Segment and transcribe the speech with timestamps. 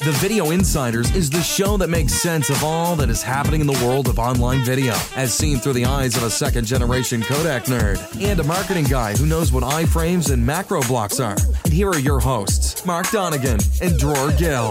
[0.00, 3.66] The Video Insiders is the show that makes sense of all that is happening in
[3.66, 7.64] the world of online video, as seen through the eyes of a second generation codec
[7.64, 11.36] nerd and a marketing guy who knows what iframes and macro blocks are.
[11.64, 14.70] And here are your hosts, Mark Donnigan and Dror Gill.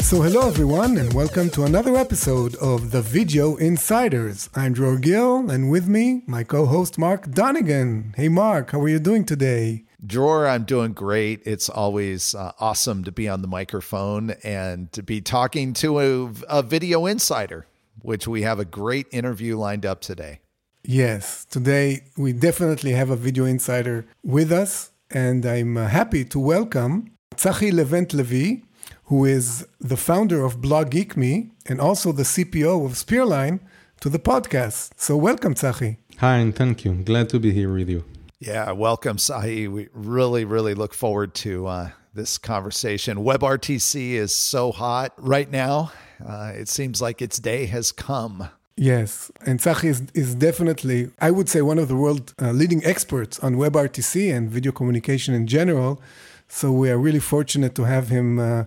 [0.00, 4.50] So, hello everyone, and welcome to another episode of the Video Insiders.
[4.56, 8.16] I'm Dror Gill, and with me, my co host Mark Donnigan.
[8.16, 9.83] Hey, Mark, how are you doing today?
[10.04, 11.42] Dror, I'm doing great.
[11.46, 16.32] It's always uh, awesome to be on the microphone and to be talking to a,
[16.48, 17.66] a video insider,
[18.02, 20.40] which we have a great interview lined up today.
[20.82, 26.38] Yes, today we definitely have a video insider with us, and I'm uh, happy to
[26.38, 28.62] welcome Tsahi Levent Levi
[29.08, 33.60] who is the founder of Blog Geek Me and also the CPO of Spearline,
[34.00, 34.90] to the podcast.
[34.96, 35.96] So welcome, Tsahi.
[36.18, 36.92] Hi, and thank you.
[36.92, 38.04] Glad to be here with you.
[38.46, 39.72] Yeah, welcome, Tsahi.
[39.72, 43.24] We really, really look forward to uh, this conversation.
[43.24, 45.92] WebRTC is so hot right now.
[46.22, 48.50] Uh, it seems like its day has come.
[48.76, 52.84] Yes, and Tsahi is, is definitely, I would say, one of the world uh, leading
[52.84, 56.02] experts on WebRTC and video communication in general.
[56.46, 58.64] So we are really fortunate to have him uh,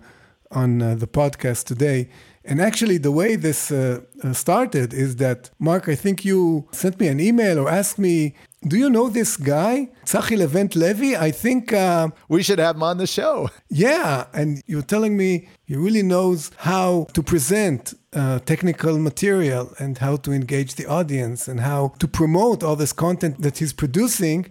[0.50, 2.08] on uh, the podcast today.
[2.44, 6.98] And actually, the way this uh, uh, started is that, Mark, I think you sent
[6.98, 8.34] me an email or asked me,
[8.66, 11.16] Do you know this guy, Tsahi Levent Levi?
[11.16, 11.72] I think.
[11.72, 13.50] Uh, we should have him on the show.
[13.70, 14.26] Yeah.
[14.32, 20.16] And you're telling me he really knows how to present uh, technical material and how
[20.16, 24.46] to engage the audience and how to promote all this content that he's producing.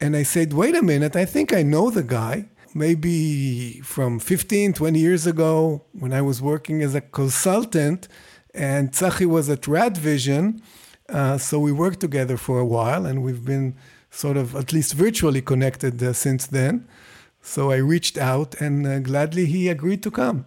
[0.00, 4.74] And I said, Wait a minute, I think I know the guy maybe from 15,
[4.74, 8.06] 20 years ago when I was working as a consultant,
[8.54, 10.60] and Tsahi was at Radvision.
[11.08, 13.74] Uh, so we worked together for a while, and we've been
[14.10, 16.86] sort of at least virtually connected uh, since then.
[17.40, 20.44] So I reached out, and uh, gladly he agreed to come.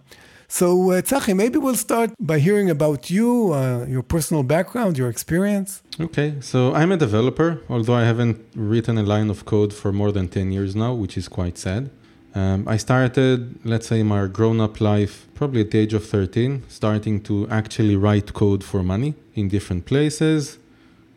[0.47, 5.07] So, uh, Tsahi, maybe we'll start by hearing about you, uh, your personal background, your
[5.07, 5.81] experience.
[5.97, 10.11] Okay, so I'm a developer, although I haven't written a line of code for more
[10.11, 11.89] than 10 years now, which is quite sad.
[12.35, 16.63] Um, I started, let's say, my grown up life probably at the age of 13,
[16.67, 20.57] starting to actually write code for money in different places.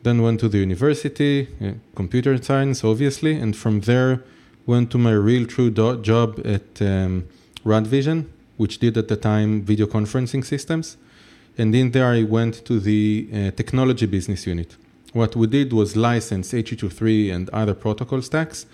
[0.02, 4.22] Then went to the university, uh, computer science, obviously, and from there
[4.66, 7.26] went to my real true do- job at um,
[7.64, 8.26] Radvision,
[8.56, 10.96] which did at the time video conferencing systems.
[11.56, 14.76] And in there, I went to the uh, technology business unit.
[15.12, 18.66] What we did was license HTTP and other protocol stacks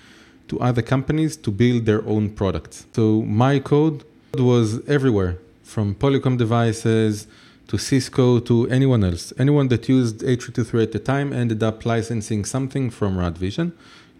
[0.49, 2.87] to other companies to build their own products.
[2.93, 7.27] So my code was everywhere from Polycom devices
[7.71, 9.33] to Cisco to anyone else.
[9.39, 13.69] Anyone that used H323 at the time ended up licensing something from Radvision,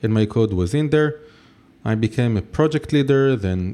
[0.03, 1.13] and my code was in there.
[1.85, 3.65] I became a project leader, then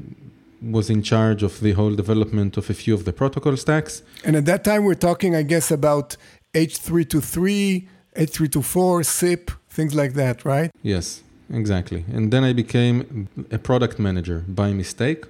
[0.77, 4.01] was in charge of the whole development of a few of the protocol stacks.
[4.25, 6.17] And at that time, we're talking, I guess, about
[6.55, 10.71] H323, H324, SIP, things like that, right?
[10.81, 11.21] Yes.
[11.49, 12.03] Exactly.
[12.11, 15.25] And then I became a product manager by mistake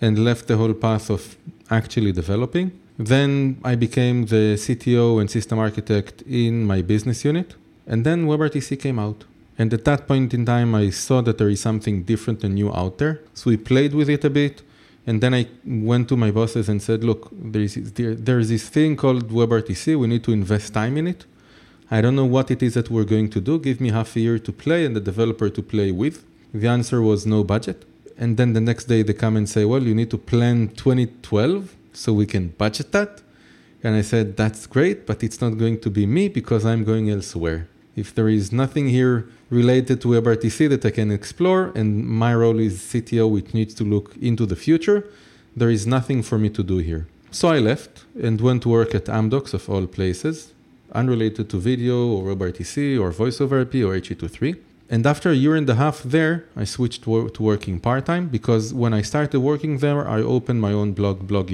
[0.00, 1.36] and left the whole path of
[1.70, 2.78] actually developing.
[3.04, 7.56] Then I became the CTO and system architect in my business unit.
[7.84, 9.24] And then WebRTC came out.
[9.58, 12.72] And at that point in time, I saw that there is something different and new
[12.72, 13.20] out there.
[13.34, 14.62] So we played with it a bit.
[15.04, 18.50] And then I went to my bosses and said, look, there is, there, there is
[18.50, 19.98] this thing called WebRTC.
[19.98, 21.24] We need to invest time in it.
[21.90, 23.58] I don't know what it is that we're going to do.
[23.58, 26.24] Give me half a year to play and the developer to play with.
[26.54, 27.84] The answer was no budget.
[28.16, 31.74] And then the next day they come and say, well, you need to plan 2012
[31.92, 33.22] so we can budget that.
[33.82, 37.10] And I said, that's great, but it's not going to be me because I'm going
[37.10, 37.68] elsewhere.
[37.96, 42.58] If there is nothing here related to WebRTC that I can explore, and my role
[42.58, 45.08] is CTO, which needs to look into the future,
[45.54, 47.06] there is nothing for me to do here.
[47.30, 50.52] So I left and went to work at Amdocs of all places
[50.94, 54.58] unrelated to video or WebRTC or voice over IP or HTTP.
[54.92, 58.28] And after a year and a half there, I switched to, to working part time
[58.28, 61.50] because when I started working there, I opened my own blog, Blog.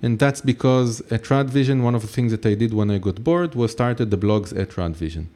[0.00, 3.24] And that's because at Radvision, one of the things that I did when I got
[3.24, 5.26] bored was started the blogs at Radvision.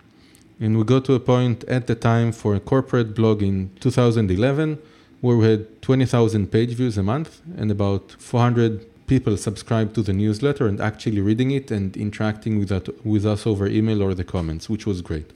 [0.60, 4.78] And we got to a point at the time for a corporate blog in 2011
[5.20, 10.12] where we had 20,000 page views a month and about 400 people subscribed to the
[10.12, 14.22] newsletter and actually reading it and interacting with, that, with us over email or the
[14.22, 15.32] comments, which was great.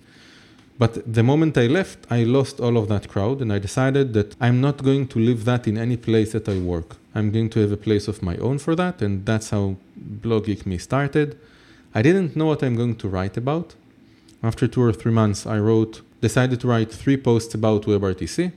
[0.79, 4.37] But the moment I left, I lost all of that crowd, and I decided that
[4.41, 6.97] I'm not going to leave that in any place that I work.
[7.15, 10.67] I'm going to have a place of my own for that, and that's how Blog
[10.67, 11.39] Me started.
[11.95, 13.75] I didn't know what I'm going to write about.
[14.43, 18.53] After two or three months, I wrote, decided to write three posts about WebRTC.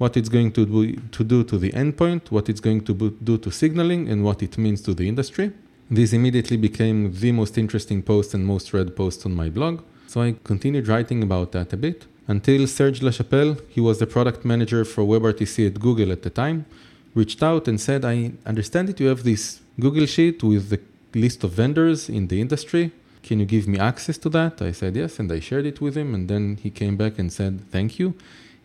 [0.00, 3.36] what it's going to do, to do to the endpoint, what it's going to do
[3.36, 5.52] to signaling, and what it means to the industry.
[5.90, 9.82] This immediately became the most interesting post and most read post on my blog.
[10.10, 14.44] So I continued writing about that a bit until Serge Lachapelle, he was the product
[14.44, 16.66] manager for WebRTC at Google at the time,
[17.14, 20.80] reached out and said, I understand that you have this Google Sheet with the
[21.14, 22.90] list of vendors in the industry.
[23.22, 24.60] Can you give me access to that?
[24.60, 26.12] I said yes, and I shared it with him.
[26.12, 28.14] And then he came back and said, Thank you.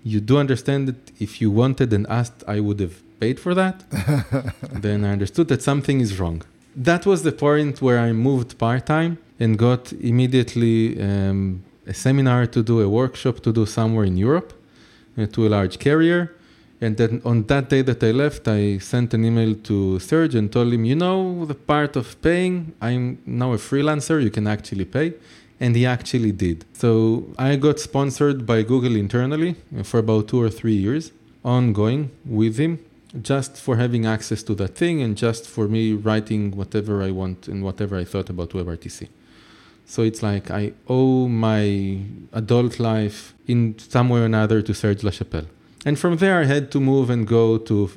[0.04, 3.84] You do understand that if you wanted and asked, I would have paid for that.
[4.72, 6.42] then I understood that something is wrong.
[6.76, 12.48] That was the point where I moved part time and got immediately um, a seminar
[12.48, 14.54] to do, a workshop to do somewhere in Europe
[15.18, 16.36] uh, to a large carrier.
[16.82, 20.52] And then on that day that I left, I sent an email to Serge and
[20.52, 24.86] told him, you know, the part of paying, I'm now a freelancer, you can actually
[24.86, 25.14] pay.
[25.62, 26.66] And he actually did.
[26.74, 31.14] So I got sponsored by Google internally for about two or three years,
[31.46, 32.80] ongoing with him,
[33.22, 37.48] just for having access to that thing and just for me writing whatever I want
[37.48, 39.08] and whatever I thought about WebRTC.
[39.86, 42.00] So it's like I owe my
[42.34, 45.48] adult life in some way or another to Serge Lachapelle.
[45.86, 47.92] And from there, I had to move and go to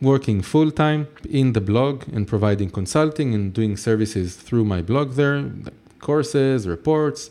[0.00, 5.12] working full time in the blog and providing consulting and doing services through my blog
[5.12, 5.44] there,
[6.00, 7.28] courses, reports,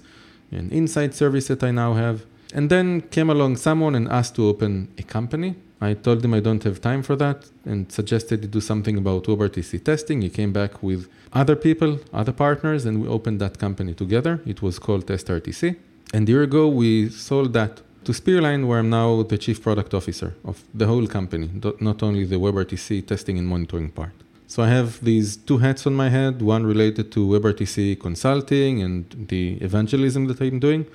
[0.51, 2.23] and insight service that I now have.
[2.53, 5.55] And then came along someone and asked to open a company.
[5.81, 9.25] I told him I don't have time for that and suggested to do something about
[9.25, 10.22] WebRTC testing.
[10.22, 14.42] He came back with other people, other partners, and we opened that company together.
[14.45, 15.75] It was called TestRTC.
[16.13, 19.94] And a year ago, we sold that to Spearline, where I'm now the chief product
[19.94, 21.50] officer of the whole company,
[21.80, 24.13] not only the WebRTC testing and monitoring part.
[24.48, 29.25] So I have these two hats on my head one related to WebRTC consulting and
[29.28, 30.86] the evangelism that I'm doing,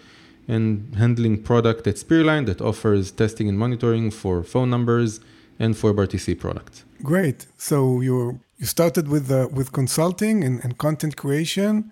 [0.48, 5.20] and handling product at Spearline that offers testing and monitoring for phone numbers
[5.58, 6.84] and for WebRTC products.
[7.02, 7.46] Great.
[7.56, 11.90] So you're you started with uh, with consulting and, and, content creation,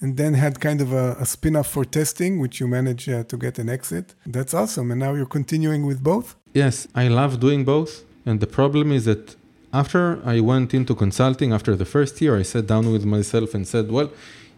[0.00, 3.36] and then had kind of a, a spin-off for testing, which you managed uh, to
[3.38, 4.14] get an exit.
[4.26, 4.90] That's awesome.
[4.90, 6.36] And now you're continuing with both.
[6.52, 8.04] Yes, I love doing both.
[8.26, 9.34] And the problem is that
[9.72, 13.66] after I went into consulting, after the first year, I sat down with myself and
[13.66, 14.10] said, well.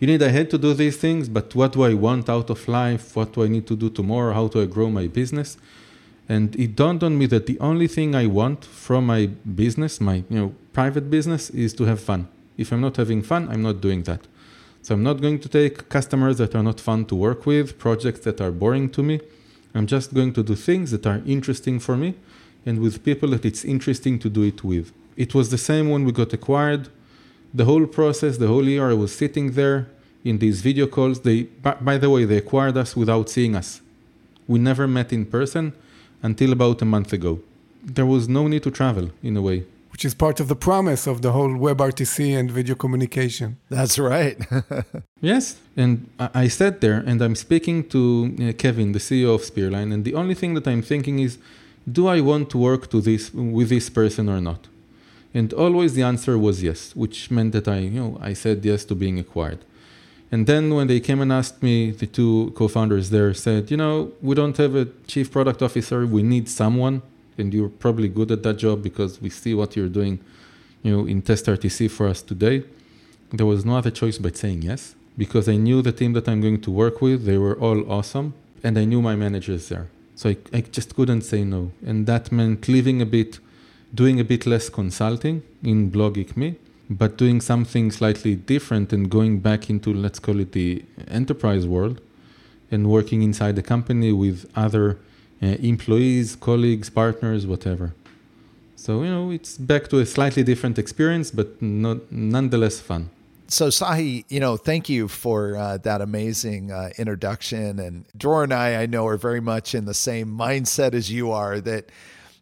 [0.03, 2.67] You need, I had to do these things, but what do I want out of
[2.67, 3.15] life?
[3.15, 4.35] What do I need to do tomorrow?
[4.35, 5.57] How do I grow my business?
[6.29, 10.25] And it dawned on me that the only thing I want from my business, my
[10.29, 12.27] you know private business, is to have fun.
[12.59, 14.27] If I'm not having fun, I'm not doing that.
[14.83, 18.23] So I'm not going to take customers that are not fun to work with, projects
[18.25, 19.21] that are boring to me.
[19.73, 22.15] I'm just going to do things that are interesting for me
[22.67, 24.93] and with people that it's interesting to do it with.
[25.17, 26.89] It was the same when we got acquired.
[27.55, 29.89] The whole process, the whole year, I was sitting there
[30.25, 31.21] in these video calls.
[31.21, 33.81] They, by, by the way, they acquired us without seeing us.
[34.47, 35.73] We never met in person
[36.23, 37.41] until about a month ago.
[37.85, 39.65] There was no need to travel in a way.
[39.91, 43.59] Which is part of the promise of the whole WebRTC and video communication.
[43.69, 44.39] That's right.
[45.21, 45.57] yes.
[45.77, 50.05] And I sat there and I'm speaking to uh, Kevin, the CEO of Spearline, and
[50.05, 51.39] the only thing that I'm thinking is
[51.91, 54.69] do I want to work to this, with this person or not?
[55.35, 58.85] And always the answer was yes, which meant that I, you know, I said yes
[58.87, 59.61] to being acquired.
[60.31, 64.13] And then when they came and asked me, the two co-founders there said, you know,
[64.23, 66.07] we don't have a chief product officer.
[66.07, 67.03] We need someone,
[67.37, 70.21] and you're probably good at that job because we see what you're doing,
[70.83, 72.65] you know, in Test RTC for us today.
[73.31, 76.41] There was no other choice but saying yes because I knew the team that I'm
[76.41, 77.25] going to work with.
[77.25, 79.89] They were all awesome, and I knew my managers there.
[80.15, 83.39] So I, I just couldn't say no, and that meant leaving a bit,
[83.95, 86.57] doing a bit less consulting in Blog Me
[86.99, 92.01] but doing something slightly different and going back into, let's call it the enterprise world
[92.71, 94.99] and working inside the company with other
[95.43, 97.95] uh, employees, colleagues, partners, whatever.
[98.77, 103.11] So, you know, it's back to a slightly different experience, but not, nonetheless fun.
[103.47, 107.79] So, Tsahi, you know, thank you for uh, that amazing uh, introduction.
[107.79, 111.31] And Dror and I, I know, are very much in the same mindset as you
[111.31, 111.91] are that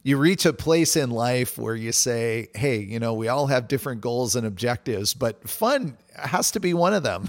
[0.02, 3.68] you reach a place in life where you say, hey, you know, we all have
[3.68, 7.28] different goals and objectives, but fun has to be one of them.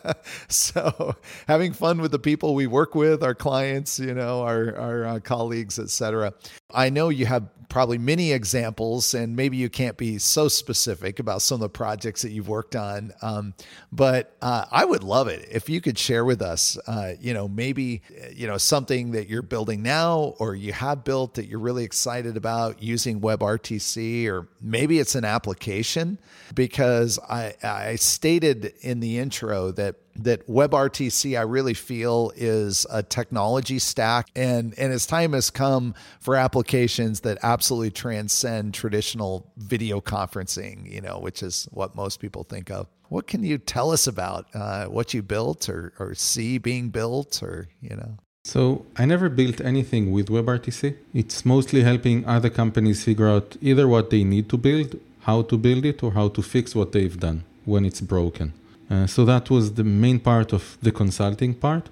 [0.48, 1.16] so
[1.48, 5.20] having fun with the people we work with, our clients, you know, our, our uh,
[5.20, 6.32] colleagues, etc.
[6.72, 11.40] I know you have probably many examples, and maybe you can't be so specific about
[11.40, 13.12] some of the projects that you've worked on.
[13.22, 13.54] Um,
[13.90, 17.48] but uh, I would love it if you could share with us, uh, you know,
[17.48, 21.84] maybe you know something that you're building now or you have built that you're really
[21.84, 26.18] excited about using WebRTC, or maybe it's an application
[26.54, 33.02] because I I stated in the intro that that WebRTC I really feel is a
[33.02, 40.00] technology stack and and as time has come for applications that absolutely transcend traditional video
[40.00, 42.86] conferencing, you know, which is what most people think of.
[43.08, 47.42] What can you tell us about uh, what you built or, or see being built
[47.42, 48.16] or, you know?
[48.44, 50.96] So I never built anything with WebRTC.
[51.14, 55.56] It's mostly helping other companies figure out either what they need to build, how to
[55.56, 58.52] build it, or how to fix what they've done when it's broken.
[58.90, 61.88] Uh, so that was the main part of the consulting part.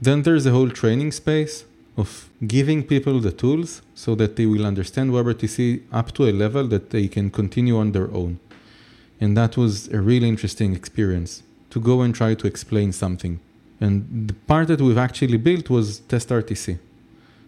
[0.00, 1.64] Then there's a whole training space
[1.96, 6.66] of giving people the tools so that they will understand WebRTC up to a level
[6.68, 8.40] that they can continue on their own.
[9.20, 13.40] And that was a really interesting experience to go and try to explain something.
[13.80, 16.78] And the part that we've actually built was TestRTC,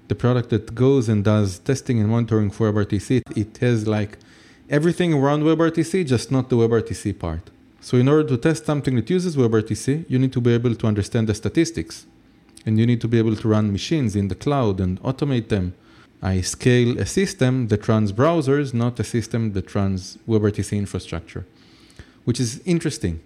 [0.09, 3.23] the product that goes and does testing and monitoring for WebRTC.
[3.37, 4.19] It has like
[4.69, 7.51] everything around WebRTC, just not the WebRTC part.
[7.85, 10.87] So in order to test something that uses WebRTC, you need to be able to
[10.87, 12.07] understand the statistics.
[12.65, 15.75] And you need to be able to run machines in the cloud and automate them.
[16.23, 21.45] I scale a system that runs browsers, not a system that runs WebRTC infrastructure,
[22.25, 23.21] which is interesting.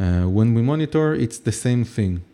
[0.00, 2.24] Uh, when we monitor, it's the same thing.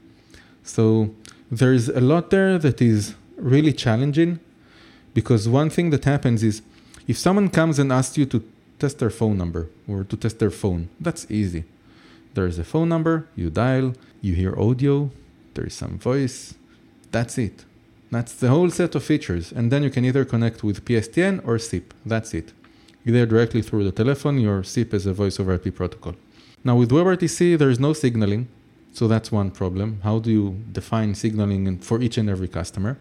[0.62, 1.14] So
[1.50, 4.40] there's a lot there that is really challenging
[5.12, 6.62] because one thing that happens is
[7.06, 8.42] if someone comes and asks you to
[8.84, 10.82] test their phone number or to test their phone.
[11.06, 11.62] That's easy.
[12.34, 13.88] There's a phone number, you dial,
[14.26, 14.94] you hear audio,
[15.54, 16.38] there's some voice.
[17.16, 17.56] That's it.
[18.14, 19.46] That's the whole set of features.
[19.56, 21.86] And then you can either connect with PSTN or SIP.
[22.12, 22.48] That's it.
[23.06, 26.14] Either directly through the telephone or SIP as a voice over IP protocol.
[26.68, 28.42] Now with WebRTC, there is no signaling.
[28.92, 29.88] So that's one problem.
[30.08, 30.46] How do you
[30.78, 32.92] define signaling for each and every customer?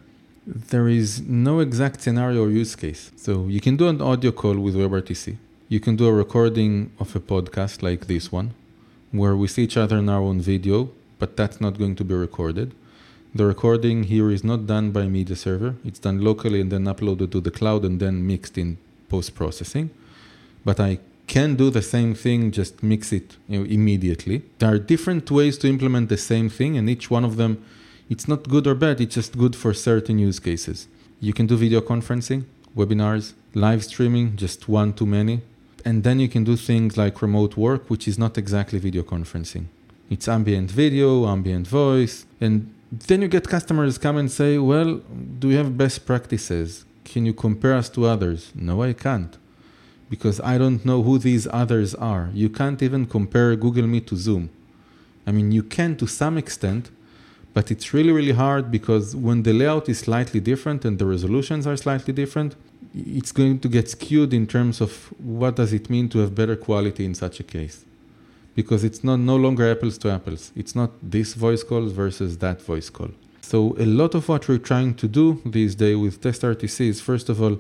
[0.74, 3.12] There is no exact scenario or use case.
[3.26, 5.38] So you can do an audio call with WebRTC
[5.74, 8.54] you can do a recording of a podcast like this one,
[9.12, 12.14] where we see each other in our own video, but that's not going to be
[12.14, 12.76] recorded.
[13.34, 15.74] The recording here is not done by media server.
[15.84, 18.78] It's done locally and then uploaded to the cloud and then mixed in
[19.10, 19.90] post processing.
[20.64, 24.44] But I can do the same thing, just mix it immediately.
[24.60, 27.66] There are different ways to implement the same thing, and each one of them,
[28.12, 30.88] it's not good or bad, it's just good for certain use cases.
[31.20, 32.44] You can do video conferencing,
[32.78, 35.42] webinars, live streaming, just one to many.
[35.86, 39.66] And then you can do things like remote work, which is not exactly video conferencing.
[40.10, 42.26] It's ambient video, ambient voice.
[42.40, 45.02] And then you get customers come and say, Well,
[45.40, 46.86] do you have best practices?
[47.04, 48.52] Can you compare us to others?
[48.56, 49.38] No, I can't.
[50.10, 52.30] Because I don't know who these others are.
[52.34, 54.50] You can't even compare Google Meet to Zoom.
[55.26, 56.92] I mean, you can to some extent,
[57.54, 61.66] but it's really, really hard because when the layout is slightly different and the resolutions
[61.66, 62.56] are slightly different,
[62.94, 66.56] it's going to get skewed in terms of what does it mean to have better
[66.56, 67.86] quality in such a case.
[68.56, 70.52] Because it's not no longer apples to apples.
[70.56, 73.10] It's not this voice call versus that voice call.
[73.42, 77.30] So a lot of what we're trying to do these days with TestRTC is first
[77.30, 77.58] of all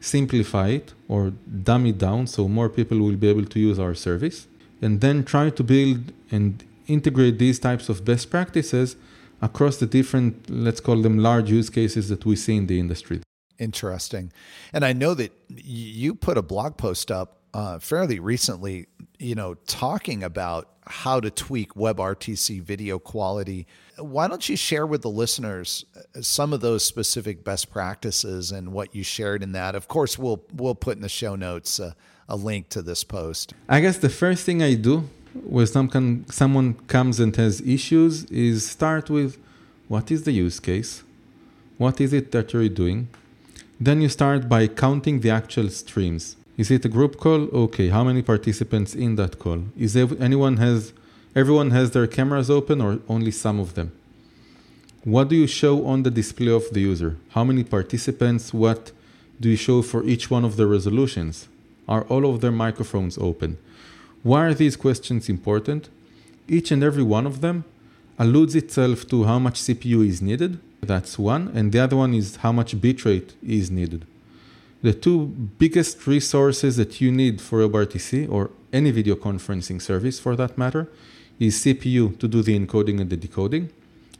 [0.00, 3.94] simplify it or dumb it down so more people will be able to use our
[3.94, 4.46] service.
[4.82, 8.96] And then try to build and integrate these types of best practices
[9.40, 13.20] across the different let's call them large use cases that we see in the industry
[13.58, 14.32] Interesting.
[14.72, 18.86] And I know that you put a blog post up uh, fairly recently,
[19.18, 23.66] you know, talking about how to tweak WebRTC video quality.
[23.96, 28.72] Why don't you share with the listeners uh, some of those specific best practices and
[28.72, 29.74] what you shared in that?
[29.74, 31.94] Of course, we'll we'll put in the show notes a,
[32.28, 33.54] a link to this post.
[33.68, 35.08] I guess the first thing I do
[35.42, 39.38] when some can, someone comes and has issues is start with
[39.88, 41.02] what is the use case?
[41.78, 43.08] What is it that you're doing?
[43.80, 46.36] Then you start by counting the actual streams.
[46.56, 47.48] Is it a group call?
[47.64, 49.64] Okay, how many participants in that call?
[49.76, 50.92] Is anyone has
[51.34, 53.90] everyone has their cameras open or only some of them?
[55.02, 57.16] What do you show on the display of the user?
[57.30, 58.54] How many participants?
[58.54, 58.92] What
[59.40, 61.48] do you show for each one of the resolutions?
[61.88, 63.58] Are all of their microphones open?
[64.22, 65.88] Why are these questions important?
[66.46, 67.64] Each and every one of them
[68.18, 71.48] alludes itself to how much CPU is needed that's one.
[71.54, 74.06] And the other one is how much bitrate is needed.
[74.82, 75.26] The two
[75.58, 80.88] biggest resources that you need for WebRTC or any video conferencing service for that matter
[81.40, 83.70] is CPU to do the encoding and the decoding.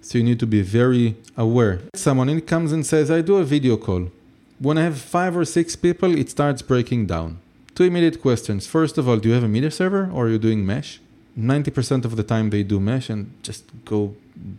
[0.00, 1.80] So you need to be very aware.
[1.94, 4.11] Someone in comes and says, I do a video call.
[4.59, 7.38] When I have five or six people, it starts breaking down.
[7.75, 8.66] Two immediate questions.
[8.66, 11.00] First of all, do you have a media server or are you doing mesh?
[11.38, 14.14] 90% of the time they do mesh and just go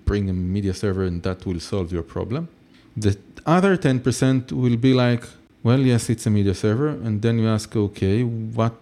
[0.05, 2.49] bring a media server and that will solve your problem.
[2.97, 5.23] The other 10% will be like,
[5.63, 6.89] well, yes, it's a media server.
[6.89, 8.73] And then you ask, okay, what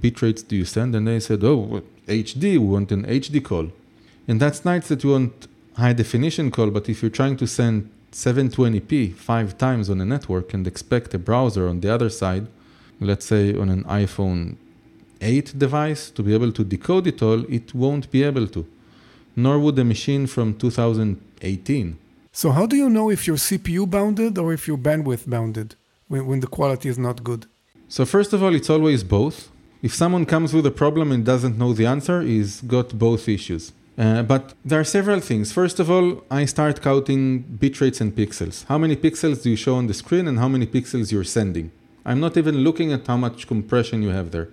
[0.00, 0.94] bit rates do you send?
[0.94, 3.70] And they said, oh, HD, we want an HD call.
[4.26, 7.90] And that's nice that you want high definition call, but if you're trying to send
[8.12, 12.46] 720p five times on a network and expect a browser on the other side,
[13.00, 14.56] let's say on an iPhone
[15.20, 18.66] 8 device, to be able to decode it all, it won't be able to.
[19.36, 21.98] Nor would a machine from 2018.
[22.32, 25.74] So, how do you know if you're CPU bounded or if you're bandwidth bounded
[26.08, 27.46] when, when the quality is not good?
[27.88, 29.50] So, first of all, it's always both.
[29.82, 33.72] If someone comes with a problem and doesn't know the answer, he's got both issues.
[33.96, 35.52] Uh, but there are several things.
[35.52, 38.64] First of all, I start counting bit rates and pixels.
[38.66, 41.72] How many pixels do you show on the screen and how many pixels you're sending?
[42.04, 44.48] I'm not even looking at how much compression you have there.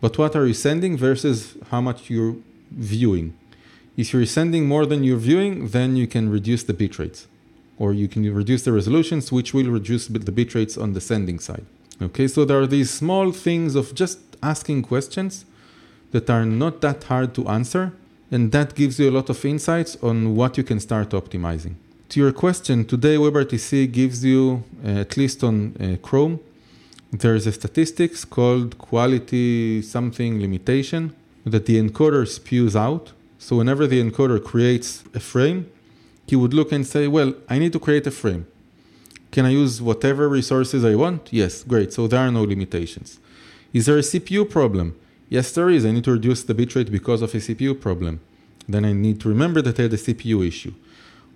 [0.00, 2.36] But what are you sending versus how much you're
[2.70, 3.34] viewing?
[3.96, 7.26] If you're sending more than you're viewing, then you can reduce the bit rates.
[7.78, 11.38] Or you can reduce the resolutions, which will reduce the bit rates on the sending
[11.38, 11.66] side.
[12.00, 15.44] Okay, so there are these small things of just asking questions
[16.12, 17.92] that are not that hard to answer
[18.30, 21.74] and that gives you a lot of insights on what you can start optimizing.
[22.10, 26.40] To your question, today WebRTC gives you, uh, at least on uh, Chrome,
[27.12, 33.12] there is a statistics called quality something limitation that the encoder spews out.
[33.38, 35.70] So whenever the encoder creates a frame,
[36.26, 38.46] he would look and say, well, I need to create a frame.
[39.30, 41.32] Can I use whatever resources I want?
[41.32, 41.92] Yes, great.
[41.92, 43.18] So there are no limitations.
[43.72, 44.96] Is there a CPU problem?
[45.28, 45.84] Yes, there is.
[45.84, 48.20] I need to reduce the bitrate because of a CPU problem.
[48.66, 50.74] Then I need to remember that I had a CPU issue.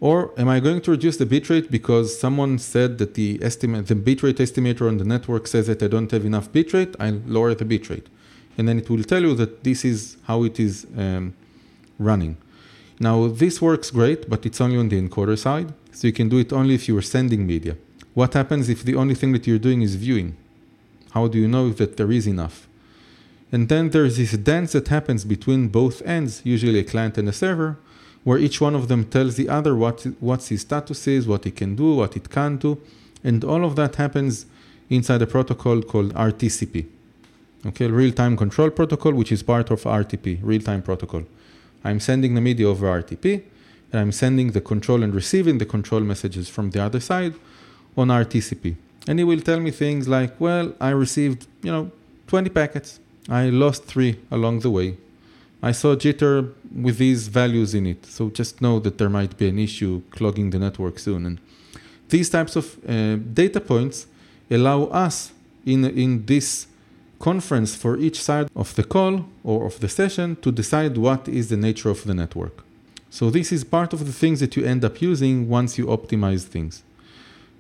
[0.02, 3.94] Or am I going to reduce the bitrate because someone said that the estimate, the
[3.94, 6.96] bitrate estimator on the network says that I don't have enough bitrate?
[6.98, 8.06] I lower the bitrate,
[8.58, 11.34] and then it will tell you that this is how it is um,
[12.00, 12.36] running.
[12.98, 16.38] Now this works great, but it's only on the encoder side, so you can do
[16.38, 17.76] it only if you are sending media.
[18.12, 20.36] What happens if the only thing that you're doing is viewing?
[21.12, 22.66] How do you know that there is enough?
[23.52, 27.32] And then there's this dance that happens between both ends, usually a client and a
[27.32, 27.78] server,
[28.24, 31.50] where each one of them tells the other what what's his status is, what he
[31.50, 32.78] can do, what it can't do,
[33.24, 34.46] and all of that happens
[34.88, 36.86] inside a protocol called RTCP.
[37.64, 41.22] Okay, real-time control protocol, which is part of RTP, real-time protocol.
[41.84, 43.42] I'm sending the media over RTP,
[43.92, 47.34] and I'm sending the control and receiving the control messages from the other side
[47.96, 48.76] on RTCP.
[49.06, 51.90] And he will tell me things like, well, I received, you know,
[52.26, 53.00] 20 packets.
[53.28, 54.96] I lost three along the way.
[55.62, 59.48] I saw jitter with these values in it, so just know that there might be
[59.48, 61.26] an issue clogging the network soon.
[61.26, 61.40] And
[62.08, 64.06] these types of uh, data points
[64.50, 65.32] allow us
[65.64, 66.66] in, in this
[67.18, 71.48] conference for each side of the call or of the session to decide what is
[71.48, 72.64] the nature of the network.
[73.10, 76.44] So this is part of the things that you end up using once you optimize
[76.44, 76.82] things.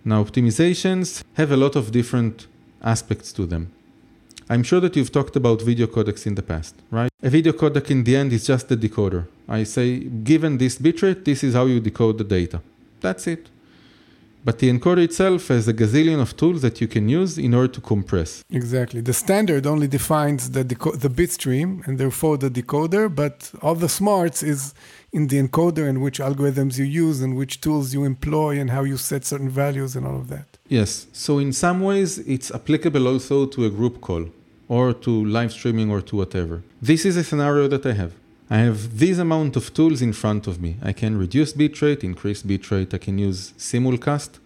[0.04, 2.46] Now optimizations have a lot of different
[2.82, 3.70] aspects to them.
[4.48, 7.10] I'm sure that you've talked about video codecs in the past, right?
[7.22, 9.26] A video codec in the end is just a decoder.
[9.48, 12.60] I say, given this bitrate, this is how you decode the data.
[13.00, 13.48] That's it.
[14.44, 17.72] But the encoder itself has a gazillion of tools that you can use in order
[17.74, 18.42] to compress.
[18.50, 19.00] Exactly.
[19.00, 23.76] The standard only defines the, deco- the bit stream and therefore the decoder, but all
[23.76, 24.74] the smarts is
[25.12, 28.82] in the encoder and which algorithms you use and which tools you employ and how
[28.82, 30.51] you set certain values and all of that.
[30.72, 31.06] Yes.
[31.12, 34.24] So in some ways, it's applicable also to a group call
[34.68, 36.62] or to live streaming or to whatever.
[36.80, 38.14] This is a scenario that I have.
[38.48, 40.78] I have this amount of tools in front of me.
[40.82, 42.94] I can reduce bitrate, increase bitrate.
[42.94, 44.38] I can use simulcast,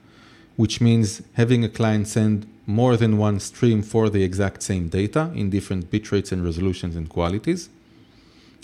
[0.57, 5.31] which means having a client send more than one stream for the exact same data
[5.33, 7.69] in different bitrates and resolutions and qualities.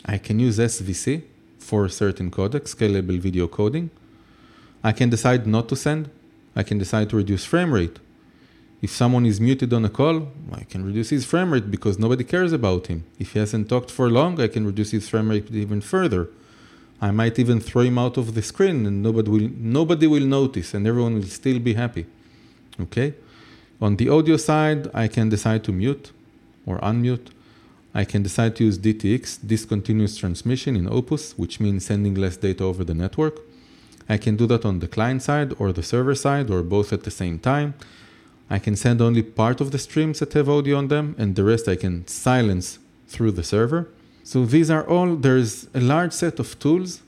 [0.04, 1.22] I can use SVC
[1.60, 3.90] for certain codecs, scalable video coding.
[4.82, 6.10] I can decide not to send.
[6.54, 7.98] I can decide to reduce frame rate.
[8.82, 12.24] If someone is muted on a call, I can reduce his frame rate because nobody
[12.24, 13.04] cares about him.
[13.18, 16.28] If he hasn't talked for long, I can reduce his frame rate even further.
[17.00, 20.74] I might even throw him out of the screen and nobody will nobody will notice
[20.74, 22.06] and everyone will still be happy.
[22.80, 23.14] Okay?
[23.80, 26.12] On the audio side, I can decide to mute
[26.66, 27.28] or unmute.
[27.94, 32.64] I can decide to use DTX, discontinuous transmission in Opus, which means sending less data
[32.64, 33.40] over the network.
[34.08, 37.04] I can do that on the client side or the server side or both at
[37.04, 37.74] the same time.
[38.50, 41.44] I can send only part of the streams that have audio on them and the
[41.44, 43.88] rest I can silence through the server.
[44.24, 47.02] So these are all, there's a large set of tools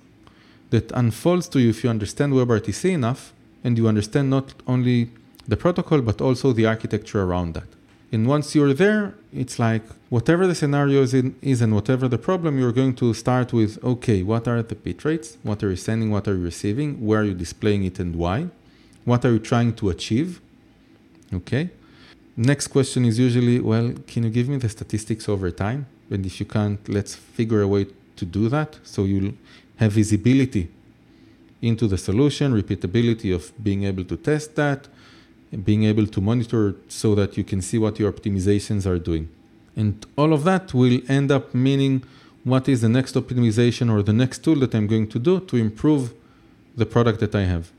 [0.71, 5.11] that unfolds to you if you understand WebRTC enough and you understand not only
[5.47, 7.69] the protocol but also the architecture around that.
[8.15, 12.17] And once you're there, it's like whatever the scenario is, in, is and whatever the
[12.17, 15.37] problem, you're going to start with okay, what are the bit rates?
[15.43, 16.13] What are you sending?
[16.13, 17.05] What are you receiving?
[17.05, 18.39] Where are you displaying it and why?
[19.05, 20.41] What are you trying to achieve?
[21.39, 21.71] Okay.
[22.37, 25.87] Next question is usually, well, can you give me the statistics over time?
[26.09, 28.79] And if you can't, let's figure a way to do that.
[28.85, 29.35] So you'll
[29.79, 30.69] have visibility
[31.61, 34.87] into the solution, repeatability of being able to test that,
[35.63, 39.29] being able to monitor so that you can see what your optimizations are doing.
[39.77, 42.05] And all of that will end up meaning
[42.45, 45.57] what is the next optimization or the next tool that I'm going to do to
[45.57, 46.13] improve
[46.77, 47.71] the product that I have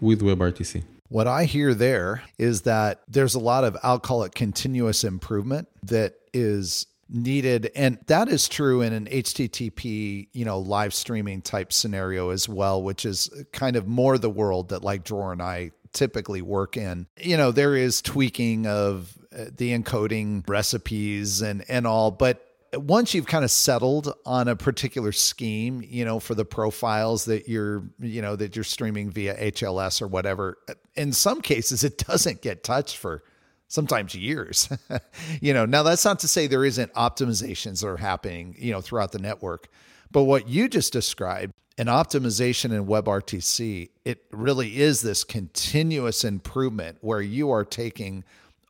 [0.00, 0.82] with WebRTC.
[1.08, 5.68] What I hear there is that there's a lot of, I'll call it continuous improvement
[5.82, 11.70] that is needed and that is true in an http you know live streaming type
[11.70, 15.72] scenario as well which is kind of more the world that like Dror and i
[15.92, 21.86] typically work in you know there is tweaking of uh, the encoding recipes and and
[21.86, 26.44] all but once you've kind of settled on a particular scheme, you know, for the
[26.44, 30.58] profiles that you're, you know, that you're streaming via HLS or whatever,
[30.94, 33.24] in some cases it doesn't get touched for
[33.68, 34.68] sometimes years.
[35.40, 38.80] you know, now that's not to say there isn't optimizations that are happening, you know,
[38.80, 39.68] throughout the network.
[40.10, 46.98] But what you just described, an optimization in WebRTC, it really is this continuous improvement
[47.00, 48.24] where you are taking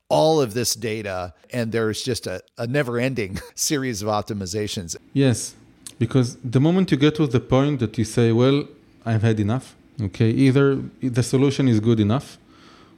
[0.08, 4.96] all of this data and there's just a, a never ending series of optimizations.
[5.12, 5.54] Yes,
[5.98, 8.68] because the moment you get to the point that you say, well,
[9.04, 12.38] I've had enough, okay, either the solution is good enough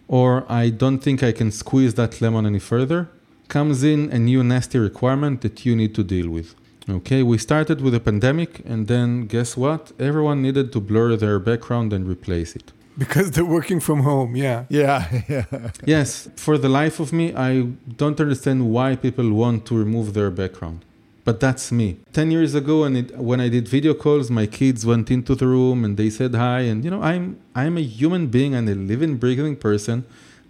[0.08, 3.08] or I don't think I can squeeze that lemon any further,
[3.48, 6.54] comes in a new nasty requirement that you need to deal with.
[6.88, 9.92] Okay, we started with a pandemic, and then guess what?
[9.98, 12.72] Everyone needed to blur their background and replace it.
[12.98, 14.66] Because they're working from home, yeah.
[14.68, 15.70] Yeah, yeah.
[15.84, 17.62] yes, for the life of me, I
[17.96, 20.84] don't understand why people want to remove their background.
[21.24, 21.96] But that's me.
[22.12, 25.82] 10 years ago, and when I did video calls, my kids went into the room
[25.84, 26.60] and they said hi.
[26.60, 30.04] And, you know, I'm, I'm a human being and a living, breathing person.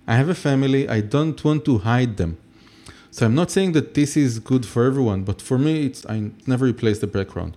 [0.07, 0.89] I have a family.
[0.89, 2.39] I don't want to hide them.
[3.15, 6.33] So I'm not saying that this is good for everyone, but for me, it's, I
[6.49, 7.57] never replace the background.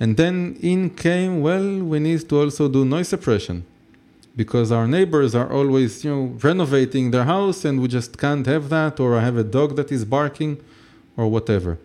[0.00, 3.66] And then in came, well, we need to also do noise suppression
[4.34, 8.70] because our neighbors are always, you know, renovating their house and we just can't have
[8.70, 10.58] that, or I have a dog that is barking,
[11.18, 11.76] or whatever.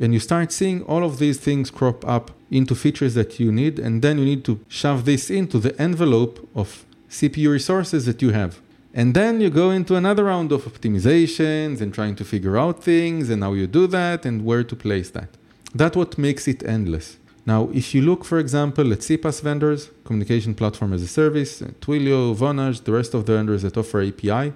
[0.00, 3.78] And you start seeing all of these things crop up into features that you need,
[3.78, 8.30] and then you need to shove this into the envelope of CPU resources that you
[8.30, 8.60] have.
[8.94, 13.30] And then you go into another round of optimizations and trying to figure out things
[13.30, 15.30] and how you do that and where to place that.
[15.74, 17.16] That's what makes it endless.
[17.46, 22.36] Now, if you look, for example, at CPaaS vendors, communication platform as a service, Twilio,
[22.36, 24.52] Vonage, the rest of the vendors that offer API,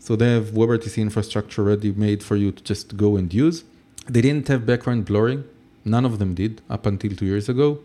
[0.00, 3.64] so they have WebRTC infrastructure ready made for you to just go and use.
[4.08, 5.44] They didn't have background blurring.
[5.84, 7.78] None of them did up until two years ago.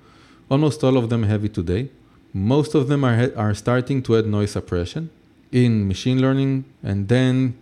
[0.50, 1.90] Almost all of them have it today.
[2.34, 5.12] Most of them are, are starting to add noise suppression
[5.52, 6.66] in machine learning.
[6.84, 7.58] And then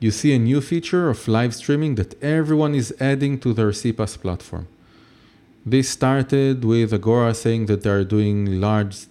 [0.00, 4.20] you see a new feature of live streaming that everyone is adding to their CPaaS
[4.20, 4.66] platform.
[5.64, 9.06] This started with Agora saying that they are doing large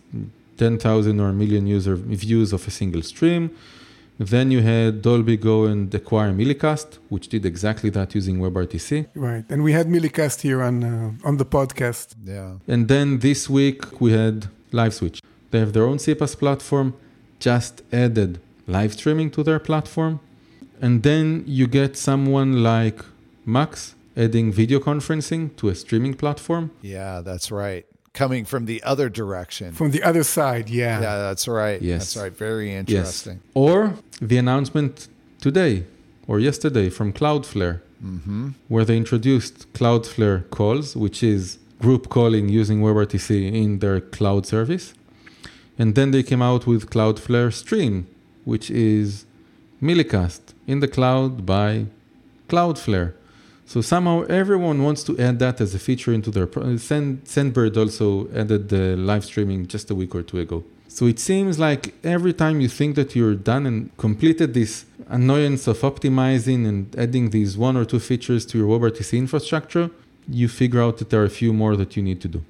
[0.57, 3.49] 10,000 or a million user views of a single stream.
[4.19, 9.07] Then you had Dolby go and acquire Millicast, which did exactly that using WebRTC.
[9.15, 12.13] Right, and we had Millicast here on uh, on the podcast.
[12.23, 12.57] Yeah.
[12.67, 15.19] And then this week we had LiveSwitch.
[15.49, 16.93] They have their own CPaaS platform,
[17.49, 18.31] just added
[18.67, 20.19] live streaming to their platform,
[20.81, 22.99] and then you get someone like
[23.45, 26.71] Mux adding video conferencing to a streaming platform.
[26.81, 27.85] Yeah, that's right.
[28.13, 29.73] Coming from the other direction.
[29.73, 31.01] From the other side, yeah.
[31.01, 31.81] Yeah, that's right.
[31.81, 31.99] Yes.
[31.99, 32.35] That's right.
[32.47, 33.37] Very interesting.
[33.43, 33.51] Yes.
[33.65, 35.07] Or the announcement
[35.41, 35.73] today
[36.29, 38.49] or yesterday from Cloudflare, mm-hmm.
[38.69, 43.29] where they introduced Cloudflare calls, which is group calling using WebRTC
[43.63, 44.93] in their cloud service.
[45.77, 48.07] And then they came out with Cloudflare Stream,
[48.45, 49.25] which is
[49.81, 51.87] Millicast in the cloud by
[52.47, 53.13] Cloudflare.
[53.65, 56.45] So somehow everyone wants to add that as a feature into their.
[56.45, 60.63] Pro- Send, Sendbird also added the live streaming just a week or two ago.
[60.87, 65.65] So it seems like every time you think that you're done and completed this annoyance
[65.65, 69.89] of optimizing and adding these one or two features to your WebRTC infrastructure,
[70.29, 72.43] you figure out that there are a few more that you need to do.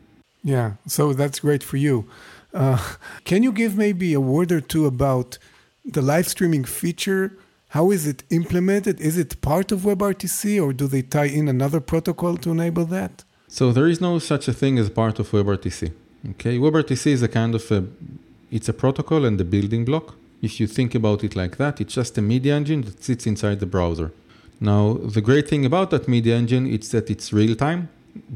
[0.44, 2.06] Yeah, so that's great for you.
[2.54, 5.38] Uh, can you give maybe a word or two about
[5.84, 7.38] the live streaming feature
[7.74, 9.02] how is it implemented?
[9.02, 13.24] Is it part of WebRTC or do they tie in another protocol to enable that?
[13.48, 15.92] So there is no such a thing as part of WebRTC.
[16.32, 17.80] Okay, WebRTC is a kind of a
[18.52, 20.14] it's a protocol and a building block.
[20.44, 23.60] If you think about it like that, it's just a media engine that sits inside
[23.60, 24.12] the browser.
[24.60, 27.90] Now, the great thing about that media engine is that it's real time,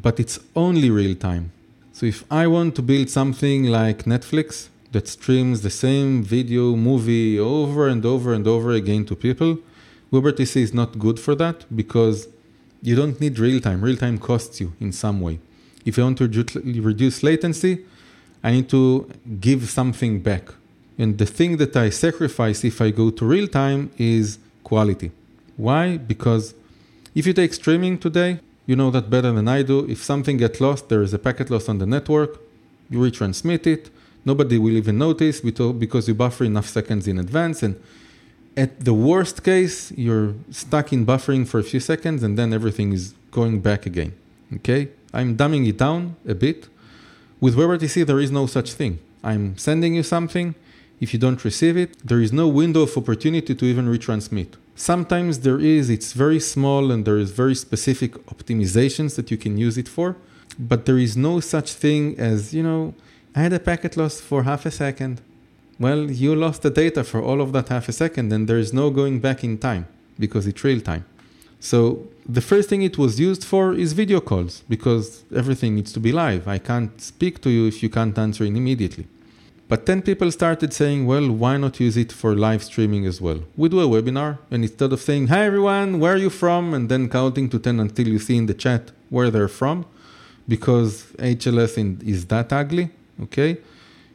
[0.05, 1.51] but it's only real time.
[1.97, 7.39] So if I want to build something like Netflix, that streams the same video movie
[7.39, 9.57] over and over and over again to people.
[10.13, 12.27] WebRTC is not good for that because
[12.83, 13.81] you don't need real time.
[13.81, 15.39] Real time costs you in some way.
[15.87, 16.27] If I want to
[16.91, 17.83] reduce latency,
[18.43, 19.09] I need to
[19.41, 20.53] give something back.
[20.99, 25.09] And the thing that I sacrifice if I go to real time is quality.
[25.55, 25.97] Why?
[25.97, 26.53] Because
[27.15, 29.89] if you take streaming today, you know that better than I do.
[29.89, 32.39] If something gets lost, there is a packet loss on the network,
[32.89, 33.89] you retransmit it.
[34.25, 37.63] Nobody will even notice because you buffer enough seconds in advance.
[37.63, 37.81] And
[38.57, 42.91] at the worst case, you're stuck in buffering for a few seconds and then everything
[42.91, 44.13] is going back again.
[44.55, 44.89] Okay?
[45.13, 46.67] I'm dumbing it down a bit.
[47.39, 48.99] With WebRTC, there is no such thing.
[49.23, 50.55] I'm sending you something.
[50.99, 54.55] If you don't receive it, there is no window of opportunity to even retransmit.
[54.79, 59.57] Sometimes there is, it's very small and there is very specific optimizations that you can
[59.57, 60.15] use it for,
[60.59, 62.93] but there is no such thing as, you know,
[63.35, 65.19] I had a packet loss for half a second.
[65.79, 68.71] Well, you lost the data for all of that half a second and there is
[68.71, 69.87] no going back in time
[70.19, 71.05] because it's real time.
[71.59, 75.99] So the first thing it was used for is video calls because everything needs to
[75.99, 76.47] be live.
[76.47, 79.07] I can't speak to you if you can't answer immediately.
[79.69, 83.41] But then people started saying, well, why not use it for live streaming as well?
[83.57, 86.73] We do a webinar, and instead of saying, hi everyone, where are you from?
[86.73, 89.85] And then counting to 10 until you see in the chat where they're from,
[90.47, 92.91] because HLS is that ugly,
[93.23, 93.57] okay?